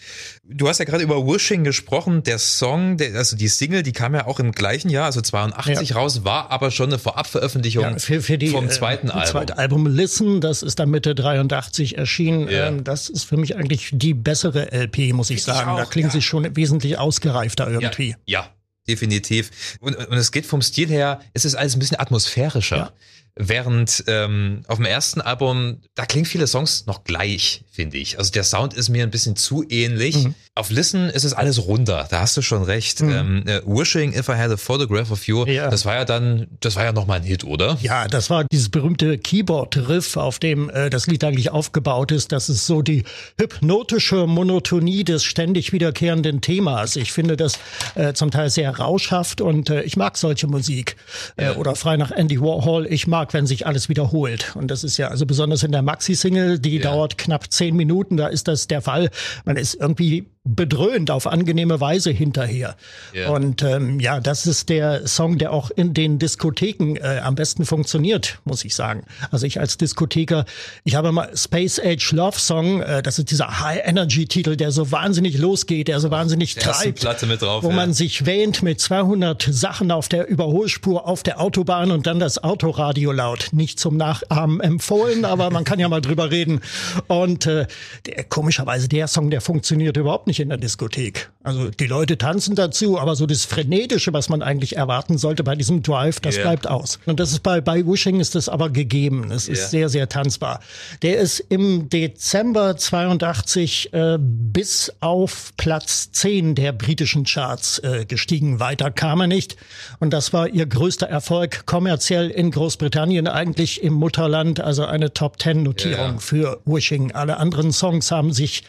Du 0.44 0.68
hast 0.68 0.78
ja 0.78 0.86
gerade 0.86 1.04
über 1.04 1.26
Wishing 1.26 1.62
gesprochen. 1.62 2.22
Der 2.22 2.38
Song, 2.38 2.96
der, 2.96 3.14
also 3.16 3.36
die 3.36 3.48
Single, 3.48 3.82
die 3.82 3.92
kam 3.92 4.14
ja 4.14 4.26
auch 4.26 4.40
im 4.40 4.52
gleichen 4.52 4.88
Jahr, 4.88 5.06
also 5.06 5.20
82 5.20 5.90
ja. 5.90 5.96
raus, 5.96 6.24
war 6.24 6.50
aber 6.50 6.70
schon 6.70 6.86
eine 6.86 6.98
Vorabveröffentlichung 6.98 7.84
ja, 7.84 7.98
für, 7.98 8.22
für 8.22 8.38
die, 8.38 8.48
vom 8.48 8.70
zweiten 8.70 9.08
äh, 9.08 9.12
Album. 9.12 9.30
Zweite 9.30 9.58
Album 9.58 9.86
Listen, 9.86 10.40
das 10.40 10.62
ist 10.62 10.78
dann 10.78 10.88
Mitte 10.88 11.14
83 11.14 11.98
erschienen. 11.98 12.48
Ja. 12.48 12.68
Ähm, 12.68 12.84
das 12.84 13.10
ist 13.10 13.24
für 13.24 13.36
mich 13.36 13.56
eigentlich 13.56 13.90
die 13.92 14.14
bessere 14.14 14.72
LP, 14.72 15.12
muss 15.12 15.28
ich 15.28 15.42
sagen. 15.42 15.60
Ich 15.60 15.74
auch, 15.74 15.78
da 15.78 15.84
klingt 15.84 16.12
sie 16.12 16.22
schon 16.22 16.56
wesentlich 16.56 16.98
ausgereifter 16.98 17.68
irgendwie. 17.68 18.16
Ja, 18.24 18.48
definitiv. 18.88 19.78
Und, 19.80 19.96
und 19.96 20.16
es 20.16 20.32
geht 20.32 20.46
vom 20.46 20.62
Stil 20.62 20.88
her, 20.88 21.20
es 21.32 21.44
ist 21.44 21.54
alles 21.54 21.74
ein 21.74 21.78
bisschen 21.78 22.00
atmosphärischer. 22.00 22.76
Ja. 22.76 22.92
Während 23.36 24.04
ähm, 24.06 24.62
auf 24.68 24.76
dem 24.76 24.86
ersten 24.86 25.20
Album, 25.20 25.80
da 25.96 26.06
klingen 26.06 26.24
viele 26.24 26.46
Songs 26.46 26.86
noch 26.86 27.02
gleich, 27.02 27.64
finde 27.68 27.96
ich. 27.96 28.16
Also 28.16 28.30
der 28.30 28.44
Sound 28.44 28.74
ist 28.74 28.90
mir 28.90 29.02
ein 29.02 29.10
bisschen 29.10 29.34
zu 29.34 29.64
ähnlich. 29.68 30.14
Mhm. 30.22 30.34
Auf 30.54 30.70
Listen 30.70 31.10
ist 31.10 31.24
es 31.24 31.32
alles 31.32 31.66
runder, 31.66 32.06
da 32.08 32.20
hast 32.20 32.36
du 32.36 32.42
schon 32.42 32.62
recht. 32.62 33.00
Mhm. 33.00 33.10
Ähm, 33.10 33.42
äh, 33.48 33.60
Wishing 33.66 34.12
If 34.12 34.28
I 34.28 34.34
Had 34.34 34.52
a 34.52 34.56
Photograph 34.56 35.10
of 35.10 35.26
You, 35.26 35.44
ja. 35.46 35.68
das 35.68 35.84
war 35.84 35.96
ja 35.96 36.04
dann, 36.04 36.46
das 36.60 36.76
war 36.76 36.84
ja 36.84 36.92
nochmal 36.92 37.18
ein 37.18 37.24
Hit, 37.24 37.42
oder? 37.42 37.76
Ja, 37.82 38.06
das 38.06 38.30
war 38.30 38.44
dieses 38.44 38.68
berühmte 38.68 39.18
Keyboard-Riff, 39.18 40.16
auf 40.16 40.38
dem 40.38 40.70
äh, 40.70 40.88
das 40.88 41.08
Lied 41.08 41.24
eigentlich 41.24 41.50
aufgebaut 41.50 42.12
ist. 42.12 42.30
Das 42.30 42.48
ist 42.48 42.66
so 42.66 42.82
die 42.82 43.02
hypnotische 43.40 44.28
Monotonie 44.28 45.02
des 45.02 45.24
ständig 45.24 45.72
wiederkehrenden 45.72 46.40
Themas. 46.40 46.94
Ich 46.94 47.10
finde 47.10 47.36
das 47.36 47.58
äh, 47.96 48.12
zum 48.12 48.30
Teil 48.30 48.48
sehr 48.48 48.73
rauschhaft 48.78 49.40
und 49.40 49.70
äh, 49.70 49.82
ich 49.82 49.96
mag 49.96 50.16
solche 50.16 50.46
Musik. 50.46 50.96
Äh. 51.36 51.50
Oder 51.50 51.74
frei 51.74 51.96
nach 51.96 52.10
Andy 52.10 52.40
Warhol, 52.40 52.86
ich 52.86 53.06
mag, 53.06 53.32
wenn 53.34 53.46
sich 53.46 53.66
alles 53.66 53.88
wiederholt. 53.88 54.54
Und 54.56 54.70
das 54.70 54.84
ist 54.84 54.96
ja 54.96 55.08
also 55.08 55.26
besonders 55.26 55.62
in 55.62 55.72
der 55.72 55.82
Maxi-Single, 55.82 56.58
die 56.58 56.76
ja. 56.76 56.82
dauert 56.82 57.18
knapp 57.18 57.52
zehn 57.52 57.76
Minuten, 57.76 58.16
da 58.16 58.28
ist 58.28 58.48
das 58.48 58.66
der 58.66 58.82
Fall. 58.82 59.10
Man 59.44 59.56
ist 59.56 59.74
irgendwie 59.74 60.26
bedröhnt 60.44 61.10
auf 61.10 61.26
angenehme 61.26 61.80
Weise 61.80 62.10
hinterher. 62.10 62.76
Yeah. 63.14 63.30
Und 63.30 63.62
ähm, 63.62 63.98
ja, 63.98 64.20
das 64.20 64.46
ist 64.46 64.68
der 64.68 65.06
Song, 65.08 65.38
der 65.38 65.52
auch 65.52 65.70
in 65.70 65.94
den 65.94 66.18
Diskotheken 66.18 66.96
äh, 66.96 67.20
am 67.20 67.34
besten 67.34 67.64
funktioniert, 67.64 68.38
muss 68.44 68.62
ich 68.64 68.74
sagen. 68.74 69.04
Also 69.30 69.46
ich 69.46 69.58
als 69.58 69.78
Diskotheker, 69.78 70.44
ich 70.84 70.96
habe 70.96 71.12
mal 71.12 71.34
Space 71.34 71.80
Age 71.82 72.12
Love 72.12 72.38
Song, 72.38 72.82
äh, 72.82 73.02
das 73.02 73.18
ist 73.18 73.30
dieser 73.30 73.60
High 73.60 73.80
Energy 73.84 74.26
Titel, 74.26 74.56
der 74.56 74.70
so 74.70 74.92
wahnsinnig 74.92 75.38
losgeht, 75.38 75.88
der 75.88 75.98
so 75.98 76.10
wahnsinnig 76.10 76.54
der 76.54 76.64
treibt, 76.64 77.00
Platte 77.00 77.24
mit 77.24 77.40
drauf, 77.40 77.64
wo 77.64 77.70
ja. 77.70 77.76
man 77.76 77.94
sich 77.94 78.26
wähnt 78.26 78.62
mit 78.62 78.80
200 78.80 79.48
Sachen 79.50 79.90
auf 79.90 80.10
der 80.10 80.28
Überholspur 80.28 81.08
auf 81.08 81.22
der 81.22 81.40
Autobahn 81.40 81.90
und 81.90 82.06
dann 82.06 82.18
das 82.18 82.44
Autoradio 82.44 83.12
laut. 83.12 83.48
Nicht 83.52 83.80
zum 83.80 83.96
Nachahmen 83.96 84.60
empfohlen, 84.60 85.24
aber 85.24 85.48
man 85.48 85.64
kann 85.64 85.78
ja 85.78 85.88
mal 85.88 86.02
drüber 86.02 86.30
reden. 86.30 86.60
Und 87.06 87.46
äh, 87.46 87.66
der, 88.04 88.24
komischerweise 88.24 88.88
der 88.88 89.08
Song, 89.08 89.30
der 89.30 89.40
funktioniert 89.40 89.96
überhaupt 89.96 90.26
nicht 90.26 90.33
in 90.40 90.48
der 90.48 90.58
Diskothek. 90.58 91.30
Also 91.42 91.68
die 91.68 91.86
Leute 91.86 92.16
tanzen 92.16 92.54
dazu, 92.54 92.98
aber 92.98 93.16
so 93.16 93.26
das 93.26 93.44
Frenetische, 93.44 94.12
was 94.12 94.30
man 94.30 94.40
eigentlich 94.42 94.76
erwarten 94.76 95.18
sollte 95.18 95.44
bei 95.44 95.54
diesem 95.54 95.82
Drive, 95.82 96.20
das 96.20 96.36
yeah. 96.36 96.44
bleibt 96.44 96.66
aus. 96.66 96.98
Und 97.04 97.20
das 97.20 97.32
ist 97.32 97.42
bei, 97.42 97.60
bei 97.60 97.86
Wishing 97.86 98.18
ist 98.18 98.34
das 98.34 98.48
aber 98.48 98.70
gegeben. 98.70 99.30
Es 99.30 99.46
yeah. 99.46 99.54
ist 99.54 99.70
sehr, 99.70 99.88
sehr 99.90 100.08
tanzbar. 100.08 100.60
Der 101.02 101.18
ist 101.18 101.40
im 101.40 101.90
Dezember 101.90 102.76
82 102.76 103.92
äh, 103.92 104.16
bis 104.18 104.90
auf 105.00 105.52
Platz 105.58 106.12
10 106.12 106.54
der 106.54 106.72
britischen 106.72 107.24
Charts 107.24 107.78
äh, 107.80 108.06
gestiegen. 108.06 108.58
Weiter 108.58 108.90
kam 108.90 109.20
er 109.20 109.26
nicht. 109.26 109.56
Und 110.00 110.14
das 110.14 110.32
war 110.32 110.48
ihr 110.48 110.64
größter 110.64 111.06
Erfolg 111.06 111.66
kommerziell 111.66 112.30
in 112.30 112.50
Großbritannien, 112.50 113.28
eigentlich 113.28 113.82
im 113.82 113.92
Mutterland. 113.92 114.60
Also 114.60 114.86
eine 114.86 115.12
Top 115.12 115.40
10 115.42 115.62
Notierung 115.62 116.12
yeah. 116.12 116.18
für 116.18 116.60
Wishing. 116.64 117.12
Alle 117.12 117.36
anderen 117.36 117.70
Songs 117.70 118.10
haben 118.10 118.32
sich 118.32 118.64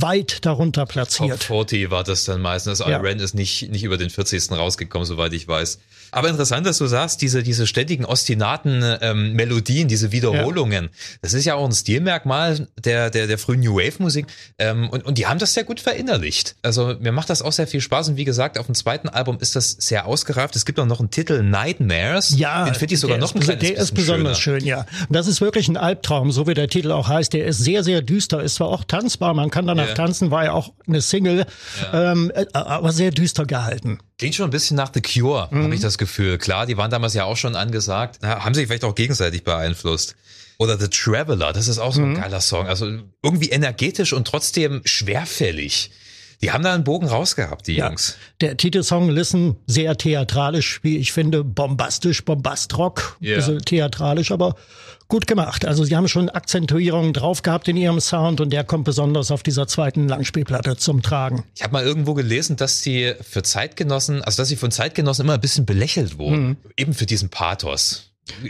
weit 0.00 0.44
darunter 0.44 0.86
platziert. 0.86 1.30
Top 1.42 1.68
40 1.68 1.90
war 1.90 2.04
das 2.04 2.24
dann 2.24 2.40
meistens. 2.40 2.80
Also 2.80 2.90
ja. 2.90 2.98
Ren 2.98 3.20
ist 3.20 3.34
nicht, 3.34 3.70
nicht 3.70 3.84
über 3.84 3.96
den 3.96 4.10
40. 4.10 4.50
rausgekommen, 4.52 5.06
soweit 5.06 5.32
ich 5.32 5.46
weiß. 5.46 5.78
Aber 6.10 6.28
interessant, 6.28 6.66
dass 6.66 6.78
du 6.78 6.86
sagst, 6.86 7.20
diese, 7.20 7.42
diese 7.42 7.66
ständigen 7.66 8.04
ostinaten 8.04 8.82
ähm, 9.02 9.34
Melodien, 9.34 9.88
diese 9.88 10.12
Wiederholungen, 10.12 10.84
ja. 10.84 10.90
das 11.20 11.34
ist 11.34 11.44
ja 11.44 11.54
auch 11.54 11.66
ein 11.66 11.72
Stilmerkmal 11.72 12.66
der, 12.82 13.10
der, 13.10 13.26
der 13.26 13.38
frühen 13.38 13.60
New 13.60 13.76
Wave 13.76 14.02
Musik. 14.02 14.26
Ähm, 14.58 14.88
und, 14.88 15.04
und 15.04 15.18
die 15.18 15.26
haben 15.26 15.38
das 15.38 15.54
sehr 15.54 15.64
gut 15.64 15.80
verinnerlicht. 15.80 16.56
Also 16.62 16.96
mir 17.00 17.12
macht 17.12 17.30
das 17.30 17.42
auch 17.42 17.52
sehr 17.52 17.66
viel 17.66 17.80
Spaß. 17.80 18.08
Und 18.10 18.16
wie 18.16 18.24
gesagt, 18.24 18.58
auf 18.58 18.66
dem 18.66 18.74
zweiten 18.74 19.08
Album 19.08 19.38
ist 19.40 19.56
das 19.56 19.70
sehr 19.70 20.06
ausgereift. 20.06 20.56
Es 20.56 20.64
gibt 20.64 20.80
auch 20.80 20.86
noch 20.86 21.00
einen 21.00 21.10
Titel 21.10 21.42
Nightmares. 21.42 22.34
Ja, 22.36 22.64
den 22.64 22.74
finde 22.74 22.94
ich 22.94 23.00
sogar 23.00 23.18
noch 23.18 23.34
ein 23.34 23.40
kleines 23.40 23.60
Der 23.60 23.76
ist 23.76 23.94
besonders 23.94 24.38
schöner. 24.38 24.60
schön, 24.60 24.68
ja. 24.68 24.86
Und 25.08 25.14
das 25.14 25.26
ist 25.26 25.40
wirklich 25.40 25.68
ein 25.68 25.76
Albtraum, 25.76 26.32
so 26.32 26.46
wie 26.46 26.54
der 26.54 26.68
Titel 26.68 26.90
auch 26.92 27.08
heißt. 27.08 27.32
Der 27.32 27.46
ist 27.46 27.58
sehr, 27.58 27.84
sehr 27.84 28.00
düster, 28.02 28.42
ist 28.42 28.56
zwar 28.56 28.68
auch 28.68 28.84
tanzbar, 28.84 29.34
man 29.34 29.50
kann 29.50 29.66
danach 29.66 29.87
ja. 29.88 29.94
tanzen, 29.94 30.30
war 30.30 30.44
ja 30.44 30.52
auch 30.52 30.72
eine 30.86 31.00
Single, 31.00 31.46
ähm, 31.92 32.30
äh, 32.34 32.46
aber 32.52 32.92
sehr 32.92 33.10
düster 33.10 33.46
gehalten. 33.46 33.98
Klingt 34.18 34.34
schon 34.34 34.46
ein 34.46 34.50
bisschen 34.50 34.76
nach 34.76 34.90
The 34.92 35.00
Cure, 35.00 35.48
mhm. 35.50 35.64
habe 35.64 35.74
ich 35.74 35.80
das 35.80 35.98
Gefühl. 35.98 36.38
Klar, 36.38 36.66
die 36.66 36.76
waren 36.76 36.90
damals 36.90 37.14
ja 37.14 37.24
auch 37.24 37.36
schon 37.36 37.56
angesagt, 37.56 38.18
haben 38.22 38.54
sich 38.54 38.66
vielleicht 38.66 38.84
auch 38.84 38.94
gegenseitig 38.94 39.44
beeinflusst. 39.44 40.16
Oder 40.58 40.78
The 40.78 40.88
Traveler, 40.88 41.52
das 41.52 41.68
ist 41.68 41.78
auch 41.78 41.92
so 41.92 42.02
ein 42.02 42.10
mhm. 42.10 42.20
geiler 42.20 42.40
Song. 42.40 42.66
Also 42.66 42.90
irgendwie 43.22 43.50
energetisch 43.50 44.12
und 44.12 44.26
trotzdem 44.26 44.82
schwerfällig. 44.84 45.92
Die 46.40 46.52
haben 46.52 46.62
da 46.62 46.72
einen 46.72 46.84
Bogen 46.84 47.08
rausgehabt, 47.08 47.66
die 47.66 47.76
ja. 47.76 47.88
Jungs. 47.88 48.16
Der 48.40 48.56
Titelsong 48.56 49.10
Listen 49.10 49.56
sehr 49.66 49.96
theatralisch, 49.96 50.80
wie 50.82 50.98
ich 50.98 51.12
finde, 51.12 51.42
bombastisch, 51.42 52.24
bombastrock, 52.24 53.18
yeah. 53.20 53.36
also 53.36 53.58
theatralisch, 53.58 54.30
aber 54.30 54.54
gut 55.08 55.26
gemacht. 55.26 55.64
Also 55.64 55.84
sie 55.84 55.96
haben 55.96 56.06
schon 56.06 56.28
Akzentuierungen 56.28 57.12
drauf 57.12 57.42
gehabt 57.42 57.66
in 57.66 57.76
ihrem 57.76 58.00
Sound 58.00 58.40
und 58.40 58.50
der 58.50 58.62
kommt 58.62 58.84
besonders 58.84 59.30
auf 59.30 59.42
dieser 59.42 59.66
zweiten 59.66 60.06
Langspielplatte 60.06 60.76
zum 60.76 61.02
Tragen. 61.02 61.44
Ich 61.56 61.62
habe 61.62 61.72
mal 61.72 61.84
irgendwo 61.84 62.14
gelesen, 62.14 62.56
dass 62.56 62.82
sie 62.82 63.14
für 63.20 63.42
Zeitgenossen, 63.42 64.22
also 64.22 64.40
dass 64.42 64.48
sie 64.48 64.56
von 64.56 64.70
Zeitgenossen 64.70 65.24
immer 65.24 65.34
ein 65.34 65.40
bisschen 65.40 65.66
belächelt 65.66 66.18
wurden, 66.18 66.48
mhm. 66.48 66.56
eben 66.76 66.94
für 66.94 67.06
diesen 67.06 67.30
Pathos. 67.30 68.04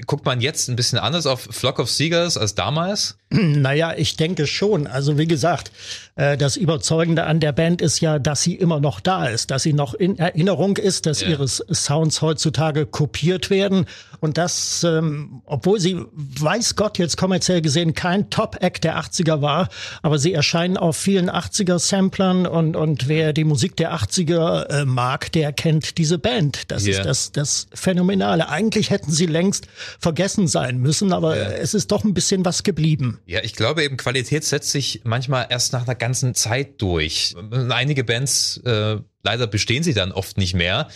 Guckt 0.07 0.25
man 0.25 0.41
jetzt 0.41 0.69
ein 0.69 0.77
bisschen 0.77 0.99
anders 0.99 1.27
auf 1.27 1.41
Flock 1.41 1.79
of 1.79 1.89
Seagulls 1.89 2.37
als 2.37 2.55
damals? 2.57 3.17
Naja, 3.59 3.95
ich 3.97 4.17
denke 4.17 4.47
schon. 4.47 4.87
Also 4.87 5.19
wie 5.19 5.27
gesagt, 5.27 5.71
äh, 6.17 6.37
das 6.37 6.57
Überzeugende 6.57 7.25
an 7.25 7.41
der 7.41 7.53
Band 7.53 7.83
ist 7.83 8.01
ja, 8.01 8.19
dass 8.19 8.43
sie 8.43 8.55
immer 8.55 8.81
noch 8.81 9.01
da 9.01 9.27
ist, 9.27 9.51
dass 9.51 9.63
sie 9.63 9.73
noch 9.73 9.95
in 9.95 10.19
Erinnerung 10.19 10.77
ist, 10.77 11.07
dass 11.07 11.21
yeah. 11.21 11.33
ihre 11.33 11.49
Sounds 11.49 12.23
heutzutage 12.23 12.87
kopiert 12.87 13.51
werden 13.51 13.87
und 14.21 14.39
das, 14.39 14.83
ähm, 14.85 15.43
obwohl 15.45 15.79
sie, 15.79 15.97
weiß 16.13 16.75
Gott, 16.75 16.99
jetzt 16.99 17.17
kommerziell 17.17 17.63
gesehen 17.63 17.95
kein 17.95 18.31
Top-Act 18.31 18.83
der 18.85 18.99
80er 18.99 19.43
war, 19.43 19.69
aber 20.03 20.19
sie 20.19 20.33
erscheinen 20.33 20.77
auf 20.77 20.97
vielen 20.97 21.31
80er-Samplern 21.31 22.47
und, 22.47 22.75
und 22.75 23.09
wer 23.09 23.33
die 23.33 23.45
Musik 23.45 23.77
der 23.77 23.95
80er 23.95 24.69
äh, 24.69 24.85
mag, 24.85 25.31
der 25.33 25.53
kennt 25.53 25.99
diese 25.99 26.19
Band. 26.19 26.71
Das 26.71 26.85
yeah. 26.85 26.99
ist 26.99 27.07
das, 27.07 27.33
das 27.33 27.67
Phänomenale. 27.75 28.49
Eigentlich 28.49 28.91
hätten 28.91 29.13
sie 29.13 29.27
längst 29.27 29.69
vergessen 30.01 30.49
sein 30.49 30.79
müssen, 30.79 31.13
aber 31.13 31.37
yeah. 31.37 31.53
es 31.53 31.75
ist 31.75 31.93
doch 31.93 32.05
ein 32.05 32.15
bisschen 32.15 32.45
was 32.45 32.65
geblieben. 32.65 33.18
Ja, 33.27 33.41
ich 33.43 33.55
glaube 33.55 33.85
eben, 33.85 33.97
Qualität 33.97 34.45
setzt 34.45 34.71
sich 34.71 35.03
manchmal 35.05 35.47
erst 35.51 35.73
nach 35.73 35.85
einer 35.85 35.95
ganzen 35.95 36.35
Zeit 36.35 36.81
durch. 36.81 37.35
Einige 37.71 38.05
Bands, 38.05 38.59
äh, 38.65 38.99
leider 39.23 39.47
bestehen 39.47 39.83
sie 39.83 39.95
dann 39.95 40.13
oft 40.13 40.39
nicht 40.39 40.55
mehr. 40.55 40.89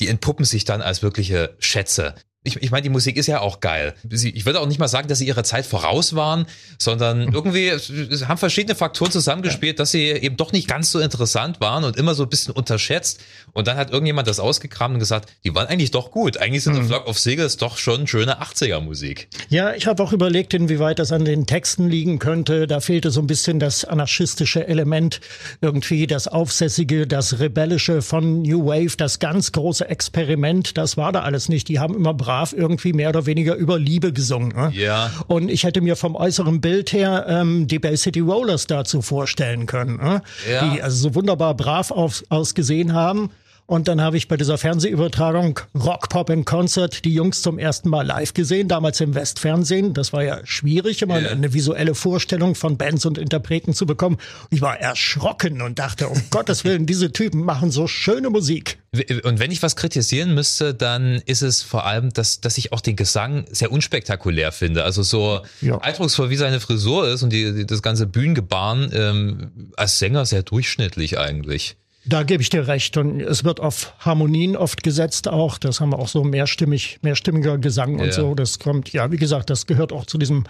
Die 0.00 0.08
entpuppen 0.08 0.44
sich 0.44 0.64
dann 0.64 0.82
als 0.82 1.02
wirkliche 1.02 1.56
Schätze 1.58 2.14
ich, 2.42 2.56
ich 2.62 2.70
meine, 2.70 2.82
die 2.82 2.88
Musik 2.88 3.18
ist 3.18 3.26
ja 3.26 3.40
auch 3.40 3.60
geil. 3.60 3.94
Sie, 4.08 4.30
ich 4.30 4.46
würde 4.46 4.60
auch 4.60 4.66
nicht 4.66 4.78
mal 4.78 4.88
sagen, 4.88 5.08
dass 5.08 5.18
sie 5.18 5.26
ihrer 5.26 5.44
Zeit 5.44 5.66
voraus 5.66 6.14
waren, 6.14 6.46
sondern 6.78 7.20
irgendwie 7.34 7.70
haben 7.70 8.38
verschiedene 8.38 8.74
Faktoren 8.74 9.10
zusammengespielt, 9.10 9.78
dass 9.78 9.90
sie 9.90 10.06
eben 10.06 10.38
doch 10.38 10.52
nicht 10.52 10.66
ganz 10.66 10.90
so 10.90 11.00
interessant 11.00 11.60
waren 11.60 11.84
und 11.84 11.98
immer 11.98 12.14
so 12.14 12.22
ein 12.22 12.30
bisschen 12.30 12.54
unterschätzt. 12.54 13.20
Und 13.52 13.66
dann 13.66 13.76
hat 13.76 13.90
irgendjemand 13.90 14.26
das 14.26 14.40
ausgekramt 14.40 14.94
und 14.94 15.00
gesagt, 15.00 15.30
die 15.44 15.54
waren 15.54 15.66
eigentlich 15.66 15.90
doch 15.90 16.10
gut. 16.10 16.38
Eigentlich 16.38 16.64
sind 16.64 16.78
mhm. 16.78 16.86
Flock 16.86 17.06
of 17.06 17.18
Seagulls 17.18 17.58
doch 17.58 17.76
schon 17.76 18.06
schöne 18.06 18.40
80er 18.40 18.80
Musik. 18.80 19.28
Ja, 19.50 19.74
ich 19.74 19.86
habe 19.86 20.02
auch 20.02 20.12
überlegt, 20.14 20.54
inwieweit 20.54 20.98
das 20.98 21.12
an 21.12 21.26
den 21.26 21.46
Texten 21.46 21.90
liegen 21.90 22.18
könnte. 22.18 22.66
Da 22.66 22.80
fehlte 22.80 23.10
so 23.10 23.20
ein 23.20 23.26
bisschen 23.26 23.60
das 23.60 23.84
anarchistische 23.84 24.66
Element, 24.66 25.20
irgendwie 25.60 26.06
das 26.06 26.26
Aufsässige, 26.26 27.06
das 27.06 27.38
Rebellische 27.38 28.00
von 28.00 28.40
New 28.40 28.64
Wave, 28.64 28.96
das 28.96 29.18
ganz 29.18 29.52
große 29.52 29.86
Experiment. 29.86 30.78
Das 30.78 30.96
war 30.96 31.12
da 31.12 31.20
alles 31.20 31.50
nicht. 31.50 31.68
Die 31.68 31.78
haben 31.78 31.94
immer 31.94 32.14
brav 32.30 32.52
irgendwie 32.52 32.92
mehr 32.92 33.08
oder 33.08 33.26
weniger 33.26 33.56
über 33.56 33.76
Liebe 33.76 34.12
gesungen. 34.12 34.52
Ne? 34.54 34.70
Ja. 34.72 35.10
Und 35.26 35.50
ich 35.50 35.64
hätte 35.64 35.80
mir 35.80 35.96
vom 35.96 36.14
äußeren 36.14 36.60
Bild 36.60 36.92
her 36.92 37.26
ähm, 37.28 37.66
die 37.66 37.80
Bay 37.80 37.96
City 37.96 38.20
Rollers 38.20 38.68
dazu 38.68 39.02
vorstellen 39.02 39.66
können, 39.66 39.96
ne? 39.96 40.22
ja. 40.48 40.68
die 40.68 40.80
also 40.80 41.08
so 41.08 41.14
wunderbar 41.16 41.54
brav 41.54 41.90
auf, 41.90 42.22
ausgesehen 42.28 42.92
haben. 42.92 43.30
Und 43.66 43.86
dann 43.86 44.00
habe 44.00 44.16
ich 44.16 44.26
bei 44.26 44.36
dieser 44.36 44.58
Fernsehübertragung 44.58 45.60
Rock, 45.74 46.08
Pop 46.08 46.30
in 46.30 46.44
Concert 46.44 47.04
die 47.04 47.14
Jungs 47.14 47.42
zum 47.42 47.58
ersten 47.58 47.88
Mal 47.88 48.04
live 48.04 48.34
gesehen, 48.34 48.66
damals 48.66 49.00
im 49.00 49.14
Westfernsehen. 49.14 49.94
Das 49.94 50.12
war 50.12 50.24
ja 50.24 50.40
schwierig, 50.44 51.02
immer 51.02 51.20
yeah. 51.20 51.30
eine 51.30 51.52
visuelle 51.52 51.94
Vorstellung 51.94 52.56
von 52.56 52.76
Bands 52.76 53.06
und 53.06 53.16
Interpreten 53.16 53.72
zu 53.72 53.86
bekommen. 53.86 54.18
Ich 54.50 54.60
war 54.60 54.80
erschrocken 54.80 55.62
und 55.62 55.78
dachte, 55.78 56.08
um 56.08 56.20
Gottes 56.30 56.64
Willen, 56.64 56.86
diese 56.86 57.12
Typen 57.12 57.44
machen 57.44 57.70
so 57.70 57.86
schöne 57.86 58.30
Musik. 58.30 58.79
Und 58.92 59.38
wenn 59.38 59.52
ich 59.52 59.62
was 59.62 59.76
kritisieren 59.76 60.34
müsste, 60.34 60.74
dann 60.74 61.22
ist 61.24 61.42
es 61.42 61.62
vor 61.62 61.86
allem, 61.86 62.12
dass, 62.12 62.40
dass 62.40 62.58
ich 62.58 62.72
auch 62.72 62.80
den 62.80 62.96
Gesang 62.96 63.44
sehr 63.48 63.70
unspektakulär 63.70 64.50
finde. 64.50 64.82
Also 64.82 65.04
so 65.04 65.42
ja. 65.60 65.78
eindrucksvoll 65.78 66.30
wie 66.30 66.36
seine 66.36 66.58
Frisur 66.58 67.08
ist 67.08 67.22
und 67.22 67.32
die, 67.32 67.64
das 67.66 67.82
ganze 67.82 68.08
Bühnengebaren 68.08 68.90
ähm, 68.92 69.72
als 69.76 70.00
Sänger 70.00 70.26
sehr 70.26 70.42
durchschnittlich 70.42 71.18
eigentlich. 71.18 71.76
Da 72.04 72.24
gebe 72.24 72.42
ich 72.42 72.48
dir 72.48 72.66
recht. 72.66 72.96
Und 72.96 73.20
es 73.20 73.44
wird 73.44 73.60
auf 73.60 73.94
Harmonien 74.00 74.56
oft 74.56 74.82
gesetzt 74.82 75.28
auch. 75.28 75.58
Das 75.58 75.80
haben 75.80 75.90
wir 75.90 76.00
auch 76.00 76.08
so 76.08 76.24
mehrstimmig, 76.24 76.98
mehrstimmiger 77.02 77.58
Gesang 77.58 77.98
ja. 77.98 78.04
und 78.04 78.12
so. 78.12 78.34
Das 78.34 78.58
kommt, 78.58 78.92
ja, 78.92 79.12
wie 79.12 79.18
gesagt, 79.18 79.50
das 79.50 79.66
gehört 79.66 79.92
auch 79.92 80.04
zu 80.04 80.18
diesem 80.18 80.44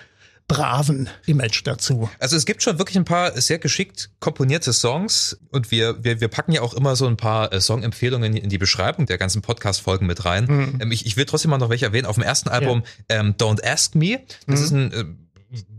braven 0.51 1.09
Image 1.27 1.63
dazu. 1.63 2.11
Also 2.19 2.37
es 2.37 2.45
gibt 2.45 2.61
schon 2.61 2.79
wirklich 2.79 2.97
ein 2.97 3.05
paar 3.05 3.41
sehr 3.41 3.61
geschickt 3.61 4.11
komponierte 4.19 4.73
Songs 4.73 5.39
und 5.51 5.71
wir, 5.71 6.03
wir, 6.03 6.21
wir 6.21 6.27
packen 6.27 6.51
ja 6.51 6.61
auch 6.61 6.75
immer 6.75 6.97
so 6.97 7.07
ein 7.07 7.17
paar 7.17 7.53
äh, 7.53 7.61
Songempfehlungen 7.61 8.37
in 8.37 8.49
die 8.49 8.59
Beschreibung 8.59 9.07
der 9.07 9.17
ganzen 9.17 9.43
Podcast-Folgen 9.43 10.07
mit 10.07 10.25
rein. 10.25 10.47
Mhm. 10.47 10.79
Ähm, 10.83 10.91
ich, 10.93 11.07
ich 11.07 11.17
will 11.17 11.25
trotzdem 11.25 11.53
mal 11.53 11.59
noch 11.59 11.71
welche 11.71 11.87
erwähnen. 11.87 12.07
Auf 12.07 12.17
dem 12.17 12.25
ersten 12.25 12.49
Album 12.49 12.83
ja. 13.09 13.21
ähm, 13.21 13.35
Don't 13.39 13.65
Ask 13.65 13.95
Me. 13.95 14.23
Das 14.49 14.59
mhm. 14.59 14.65
ist 14.65 14.71
ein 14.73 14.93
äh, 14.93 15.05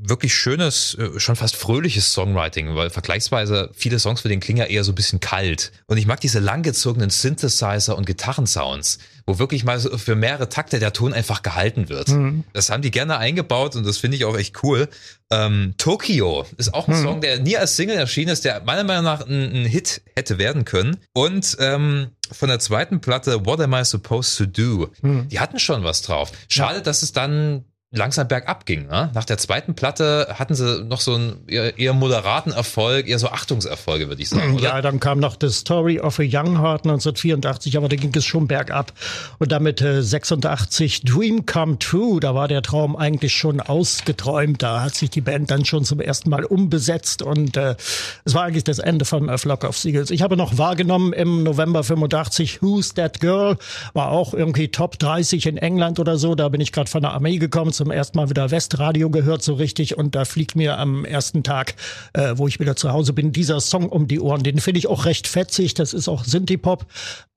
wirklich 0.02 0.34
schönes, 0.34 0.96
äh, 0.96 1.20
schon 1.20 1.36
fast 1.36 1.58
fröhliches 1.58 2.14
Songwriting, 2.14 2.74
weil 2.76 2.90
vergleichsweise 2.90 3.72
viele 3.74 4.00
Songs 4.00 4.22
für 4.22 4.30
den 4.30 4.40
klingen 4.40 4.60
ja 4.60 4.66
eher 4.66 4.86
so 4.86 4.94
ein 4.94 4.96
bisschen 4.96 5.20
kalt. 5.20 5.74
Und 5.88 5.98
ich 5.98 6.08
mag 6.08 6.22
diese 6.22 6.40
langgezogenen 6.40 7.10
Synthesizer 7.10 7.98
und 7.98 8.06
Gitarrensounds, 8.06 9.00
wo 9.26 9.40
wirklich 9.40 9.64
mal 9.64 9.80
so 9.80 9.98
für 9.98 10.16
mehrere 10.16 10.50
Takte 10.50 10.80
der 10.80 10.94
Ton 10.94 11.14
einfach 11.14 11.42
gehalten 11.42 11.90
wird. 11.90 12.10
Mhm. 12.10 12.44
Das 12.54 12.70
haben 12.70 12.82
die 12.82 12.92
gerne 12.92 13.18
eingebaut 13.18 13.76
und 13.76 13.86
das 13.86 13.98
finde 13.98 14.18
ich 14.18 14.26
auch 14.26 14.38
echt 14.38 14.64
cool. 14.64 14.88
Ähm, 15.32 15.76
Tokyo 15.78 16.46
ist 16.58 16.74
auch 16.74 16.88
ein 16.88 16.98
mhm. 17.00 17.04
Song, 17.04 17.22
der 17.22 17.40
nie 17.40 17.58
als 17.58 17.76
Single 17.76 17.98
erschienen 17.98 18.32
ist, 18.32 18.46
der 18.46 18.62
meiner 18.64 18.84
Meinung 18.84 19.06
nach 19.06 19.26
ein, 19.26 19.64
ein 19.64 19.66
Hit 19.66 20.02
hätte 20.16 20.38
werden 20.38 20.66
können. 20.66 20.98
Und 21.14 21.58
ähm, 21.60 22.10
von 22.32 22.50
der 22.50 22.60
zweiten 22.60 23.02
Platte 23.02 23.46
What 23.46 23.62
Am 23.62 23.74
I 23.74 23.84
Supposed 23.84 24.38
to 24.38 24.46
Do? 24.46 24.90
Mhm. 25.02 25.28
Die 25.30 25.40
hatten 25.40 25.60
schon 25.60 25.84
was 25.84 26.02
drauf. 26.02 26.32
Schade, 26.48 26.78
ja. 26.78 26.82
dass 26.82 27.04
es 27.04 27.14
dann 27.14 27.66
langsam 27.94 28.26
bergab 28.30 28.66
ging. 28.66 28.88
Ne? 28.88 29.12
Nach 29.14 29.26
der 29.26 29.38
zweiten 29.38 29.76
Platte 29.76 30.36
hatten 30.40 30.56
sie 30.56 30.82
noch 30.86 31.02
so 31.02 31.14
einen 31.14 31.44
eher, 31.48 31.78
eher 31.78 31.94
moderaten 31.94 32.54
Erfolg, 32.54 33.10
eher 33.10 33.20
so 33.20 33.28
Achtungserfolge, 33.28 34.08
würde 34.08 34.22
ich 34.22 34.30
sagen. 34.30 34.56
Oder? 34.56 34.64
Ja, 34.64 34.82
dann 34.82 35.02
kam 35.02 35.20
noch 35.20 35.36
The 35.40 35.50
Story 35.50 36.00
of 36.00 36.18
a 36.20 36.24
Young 36.24 36.62
Heart 36.62 36.86
1984, 36.86 37.76
aber 37.76 37.90
da 37.90 37.98
ging 37.98 38.14
es 38.16 38.24
schon 38.24 38.48
bergab. 38.48 38.94
Und 39.40 39.52
damit 39.52 39.82
äh, 39.82 40.02
86 40.02 41.02
Dream 41.04 41.46
Come 41.46 41.80
True, 41.80 42.22
da 42.22 42.34
war 42.34 42.48
der 42.48 42.62
Traum 42.62 42.96
eigentlich 42.96 43.34
schon 43.34 43.60
ausgeträumt. 43.60 44.64
Da 44.64 44.84
hat 44.84 44.96
sich 44.96 45.10
die 45.10 45.22
Band 45.22 45.52
dann 45.52 45.66
schon 45.66 45.84
zum 45.84 46.00
ersten 46.00 46.30
Mal 46.30 46.46
umbesetzt 46.46 47.22
und 47.22 47.58
äh, 47.58 47.76
es 48.24 48.34
war 48.34 48.44
eigentlich 48.44 48.64
das 48.64 48.80
Ende 48.80 49.04
von 49.04 49.30
A 49.30 49.38
Flock 49.38 49.66
of 49.66 49.78
Seagulls. 49.78 50.12
Ich 50.12 50.22
habe 50.22 50.38
noch 50.38 50.58
wahrgenommen 50.58 51.12
im 51.12 51.44
November 51.44 51.84
85 51.84 52.62
Who's 52.62 52.94
That 52.94 53.20
Girl, 53.20 53.58
war 53.94 54.12
auch 54.12 54.34
irgendwie 54.34 54.70
Top 54.70 54.98
30 54.98 55.46
in 55.46 55.58
England 55.58 56.00
oder 56.00 56.18
so. 56.18 56.36
Da 56.36 56.48
bin 56.48 56.62
ich 56.62 56.72
gerade 56.72 56.90
von 56.90 57.02
der 57.02 57.12
Armee 57.12 57.38
gekommen 57.38 57.74
zum 57.82 57.90
ersten 57.90 58.20
Mal 58.20 58.30
wieder 58.30 58.52
Westradio 58.52 59.10
gehört 59.10 59.42
so 59.42 59.56
richtig 59.56 59.98
und 59.98 60.14
da 60.14 60.24
fliegt 60.24 60.56
mir 60.56 60.78
am 60.78 61.04
ersten 61.04 61.42
Tag, 61.42 61.74
äh, 62.14 62.34
wo 62.36 62.48
ich 62.48 62.60
wieder 62.60 62.76
zu 62.76 62.92
Hause 62.92 63.12
bin, 63.12 63.32
dieser 63.32 63.60
Song 63.60 63.90
um 63.90 64.08
die 64.08 64.20
Ohren. 64.20 64.44
Den 64.44 64.60
finde 64.60 64.78
ich 64.78 64.86
auch 64.86 65.06
recht 65.06 65.28
fetzig. 65.28 65.74
Das 65.74 65.94
ist 65.94 66.08
auch 66.08 66.24
Synthie-Pop. 66.24 66.86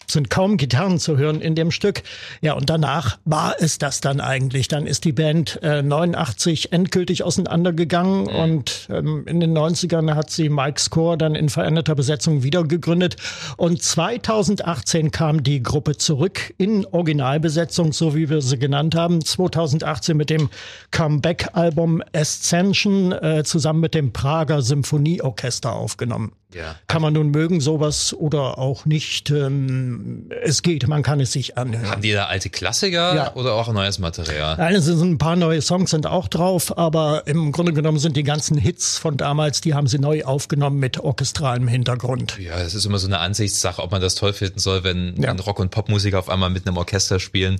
Sind 0.07 0.29
kaum 0.29 0.59
Gitarren 0.59 0.99
zu 0.99 1.17
hören 1.17 1.41
in 1.41 1.55
dem 1.55 1.71
Stück. 1.71 2.03
Ja, 2.43 2.53
und 2.53 2.69
danach 2.69 3.17
war 3.25 3.55
es 3.59 3.79
das 3.79 4.03
dann 4.03 4.21
eigentlich. 4.21 4.69
Dann 4.69 4.87
ist 4.87 5.05
die 5.05 5.13
Band 5.13 5.61
äh, 5.63 5.83
89 5.83 6.73
endgültig 6.73 7.23
auseinandergegangen 7.23 8.25
mhm. 8.25 8.29
und 8.29 8.89
ähm, 8.91 9.25
in 9.27 9.41
den 9.41 9.57
90ern 9.57 10.15
hat 10.15 10.29
sie 10.29 10.51
Mike 10.51 10.79
Score 10.79 11.17
dann 11.17 11.35
in 11.35 11.49
veränderter 11.49 11.95
Besetzung 11.95 12.43
wieder 12.43 12.65
gegründet. 12.65 13.17
Und 13.57 13.83
2018 13.83 15.11
kam 15.11 15.43
die 15.43 15.63
Gruppe 15.63 15.97
zurück 15.97 16.53
in 16.59 16.85
Originalbesetzung, 16.85 17.95
so 17.95 18.15
wie 18.15 18.29
wir 18.29 18.43
sie 18.43 18.59
genannt 18.59 18.95
haben. 18.95 19.25
2018 19.25 20.17
mit 20.19 20.29
dem 20.29 20.34
Comeback-Album 20.91 22.03
Ascension 22.15 23.13
äh, 23.13 23.43
zusammen 23.45 23.81
mit 23.81 23.95
dem 23.95 24.13
Prager 24.13 24.63
Symphonieorchester 24.63 25.73
aufgenommen. 25.73 26.33
Ja. 26.55 26.77
Kann 26.87 27.03
man 27.03 27.13
nun 27.15 27.31
mögen 27.31 27.61
sowas 27.61 28.15
oder 28.15 28.59
auch 28.59 28.85
nicht. 28.87 29.31
Ähm, 29.31 30.31
es 30.43 30.63
geht, 30.63 30.87
man 30.87 31.03
kann 31.03 31.19
es 31.19 31.33
sich 31.33 31.59
anhören. 31.59 31.91
Haben 31.91 32.03
die 32.03 32.13
da 32.13 32.27
alte 32.27 32.49
Klassiker 32.49 33.15
ja. 33.15 33.35
oder 33.35 33.55
auch 33.55 33.73
neues 33.73 33.99
Material? 33.99 34.57
Nein, 34.57 34.77
es 34.77 34.85
sind 34.85 35.01
ein 35.01 35.19
paar 35.19 35.37
neue 35.37 35.61
Songs 35.63 35.91
sind 35.91 36.07
auch 36.07 36.29
drauf, 36.29 36.79
aber 36.79 37.27
im 37.27 37.51
Grunde 37.51 37.73
genommen 37.73 37.99
sind 37.99 38.17
die 38.17 38.23
ganzen 38.23 38.57
Hits 38.57 38.99
von 38.99 39.17
damals, 39.17 39.61
die 39.61 39.75
haben 39.75 39.89
sie 39.89 39.99
neu 39.99 40.25
aufgenommen 40.25 40.79
mit 40.79 41.01
orchestralem 41.01 41.67
Hintergrund. 41.67 42.39
Ja, 42.39 42.59
es 42.61 42.75
ist 42.75 42.85
immer 42.85 42.99
so 42.99 43.09
eine 43.09 43.19
Ansichtssache, 43.19 43.83
ob 43.83 43.91
man 43.91 44.01
das 44.01 44.15
toll 44.15 44.33
finden 44.33 44.61
soll, 44.61 44.85
wenn, 44.85 45.21
ja. 45.21 45.31
wenn 45.31 45.41
Rock- 45.41 45.59
und 45.59 45.71
Popmusiker 45.71 46.21
auf 46.21 46.29
einmal 46.29 46.51
mit 46.51 46.67
einem 46.67 46.77
Orchester 46.77 47.19
spielen. 47.19 47.59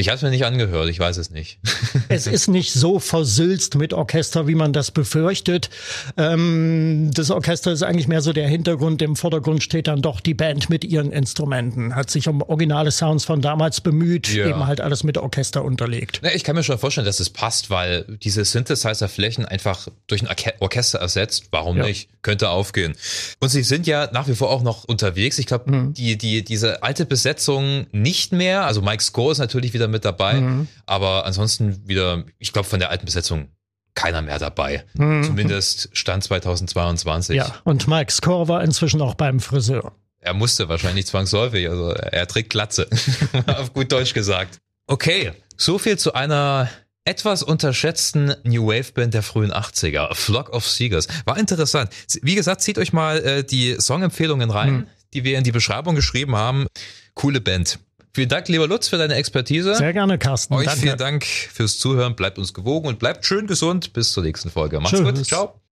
Ich 0.00 0.08
habe 0.08 0.16
es 0.16 0.22
mir 0.22 0.30
nicht 0.30 0.44
angehört, 0.44 0.88
ich 0.88 0.98
weiß 0.98 1.16
es 1.16 1.30
nicht. 1.30 1.58
es 2.08 2.26
ist 2.26 2.48
nicht 2.48 2.72
so 2.72 2.98
versülzt 2.98 3.74
mit 3.74 3.92
Orchester, 3.92 4.46
wie 4.46 4.54
man 4.54 4.72
das 4.72 4.90
befürchtet. 4.90 5.68
Ähm, 6.16 7.10
das 7.12 7.30
Orchester 7.30 7.72
ist 7.72 7.82
eigentlich 7.82 8.08
mehr 8.08 8.22
so 8.22 8.32
der 8.32 8.48
Hintergrund. 8.48 9.02
Im 9.02 9.16
Vordergrund 9.16 9.62
steht 9.62 9.88
dann 9.88 10.02
doch 10.02 10.20
die 10.20 10.34
Band 10.34 10.70
mit 10.70 10.84
ihren 10.84 11.12
Instrumenten. 11.12 11.94
Hat 11.94 12.10
sich 12.10 12.28
um 12.28 12.42
originale 12.42 12.90
Sounds 12.90 13.24
von 13.24 13.40
damals 13.40 13.80
bemüht, 13.80 14.28
ja. 14.28 14.46
eben 14.46 14.66
halt 14.66 14.80
alles 14.80 15.04
mit 15.04 15.18
Orchester 15.18 15.64
unterlegt. 15.64 16.20
Ja, 16.22 16.30
ich 16.34 16.44
kann 16.44 16.56
mir 16.56 16.62
schon 16.62 16.78
vorstellen, 16.78 17.06
dass 17.06 17.20
es 17.20 17.30
passt, 17.30 17.70
weil 17.70 18.04
diese 18.22 18.44
Synthesizer-Flächen 18.44 19.44
einfach 19.44 19.88
durch 20.06 20.22
ein 20.22 20.34
Orchester 20.60 20.98
ersetzt. 20.98 21.48
Warum 21.50 21.76
ja. 21.76 21.84
nicht? 21.84 22.08
Könnte 22.22 22.50
aufgehen. 22.50 22.94
Und 23.40 23.48
sie 23.48 23.62
sind 23.62 23.86
ja 23.86 24.08
nach 24.12 24.28
wie 24.28 24.34
vor 24.34 24.50
auch 24.50 24.62
noch 24.62 24.84
unterwegs. 24.84 25.38
Ich 25.38 25.46
glaube, 25.46 25.70
mhm. 25.70 25.94
die, 25.94 26.16
die, 26.16 26.44
diese 26.44 26.82
alte 26.82 27.06
Besetzung 27.06 27.86
nicht 27.92 28.32
mehr. 28.32 28.66
Also 28.66 28.82
Mike 28.82 29.02
Score 29.02 29.32
ist 29.32 29.38
natürlich 29.38 29.72
wieder 29.74 29.80
wieder 29.80 29.88
mit 29.90 30.04
dabei. 30.04 30.40
Mhm. 30.40 30.68
Aber 30.86 31.26
ansonsten 31.26 31.86
wieder, 31.88 32.24
ich 32.38 32.52
glaube, 32.52 32.68
von 32.68 32.80
der 32.80 32.90
alten 32.90 33.04
Besetzung 33.04 33.48
keiner 33.94 34.22
mehr 34.22 34.38
dabei. 34.38 34.84
Mhm. 34.94 35.24
Zumindest 35.24 35.90
Stand 35.92 36.24
2022. 36.24 37.36
Ja, 37.36 37.54
und 37.64 37.88
Mike 37.88 38.12
Score 38.12 38.48
war 38.48 38.62
inzwischen 38.62 39.02
auch 39.02 39.14
beim 39.14 39.40
Friseur. 39.40 39.92
Er 40.20 40.34
musste 40.34 40.68
wahrscheinlich 40.68 41.06
zwangsläufig, 41.06 41.68
also 41.68 41.90
er 41.90 42.26
trägt 42.26 42.50
Glatze, 42.50 42.88
auf 43.46 43.72
gut 43.72 43.90
Deutsch 43.90 44.12
gesagt. 44.12 44.58
Okay, 44.86 45.32
so 45.56 45.78
viel 45.78 45.98
zu 45.98 46.12
einer 46.12 46.68
etwas 47.04 47.42
unterschätzten 47.42 48.34
New 48.44 48.66
Wave 48.66 48.92
Band 48.92 49.14
der 49.14 49.22
frühen 49.22 49.52
80er, 49.52 50.14
Flock 50.14 50.50
of 50.50 50.66
Seegers. 50.66 51.08
War 51.24 51.38
interessant. 51.38 51.90
Wie 52.22 52.34
gesagt, 52.34 52.60
zieht 52.60 52.78
euch 52.78 52.92
mal 52.92 53.18
äh, 53.18 53.44
die 53.44 53.76
Songempfehlungen 53.80 54.50
rein, 54.50 54.72
mhm. 54.72 54.86
die 55.14 55.24
wir 55.24 55.38
in 55.38 55.44
die 55.44 55.52
Beschreibung 55.52 55.94
geschrieben 55.94 56.36
haben. 56.36 56.66
Coole 57.14 57.40
Band. 57.40 57.78
Vielen 58.12 58.28
Dank, 58.28 58.48
lieber 58.48 58.66
Lutz, 58.66 58.88
für 58.88 58.98
deine 58.98 59.14
Expertise. 59.14 59.76
Sehr 59.76 59.92
gerne, 59.92 60.18
Carsten. 60.18 60.54
Euch 60.54 60.66
Danke. 60.66 60.80
vielen 60.80 60.98
Dank 60.98 61.24
fürs 61.24 61.78
Zuhören. 61.78 62.16
Bleibt 62.16 62.38
uns 62.38 62.54
gewogen 62.54 62.88
und 62.88 62.98
bleibt 62.98 63.24
schön 63.24 63.46
gesund. 63.46 63.92
Bis 63.92 64.12
zur 64.12 64.24
nächsten 64.24 64.50
Folge. 64.50 64.80
Macht's 64.80 64.98
Tschüss. 64.98 65.14
gut. 65.14 65.26
Ciao. 65.26 65.60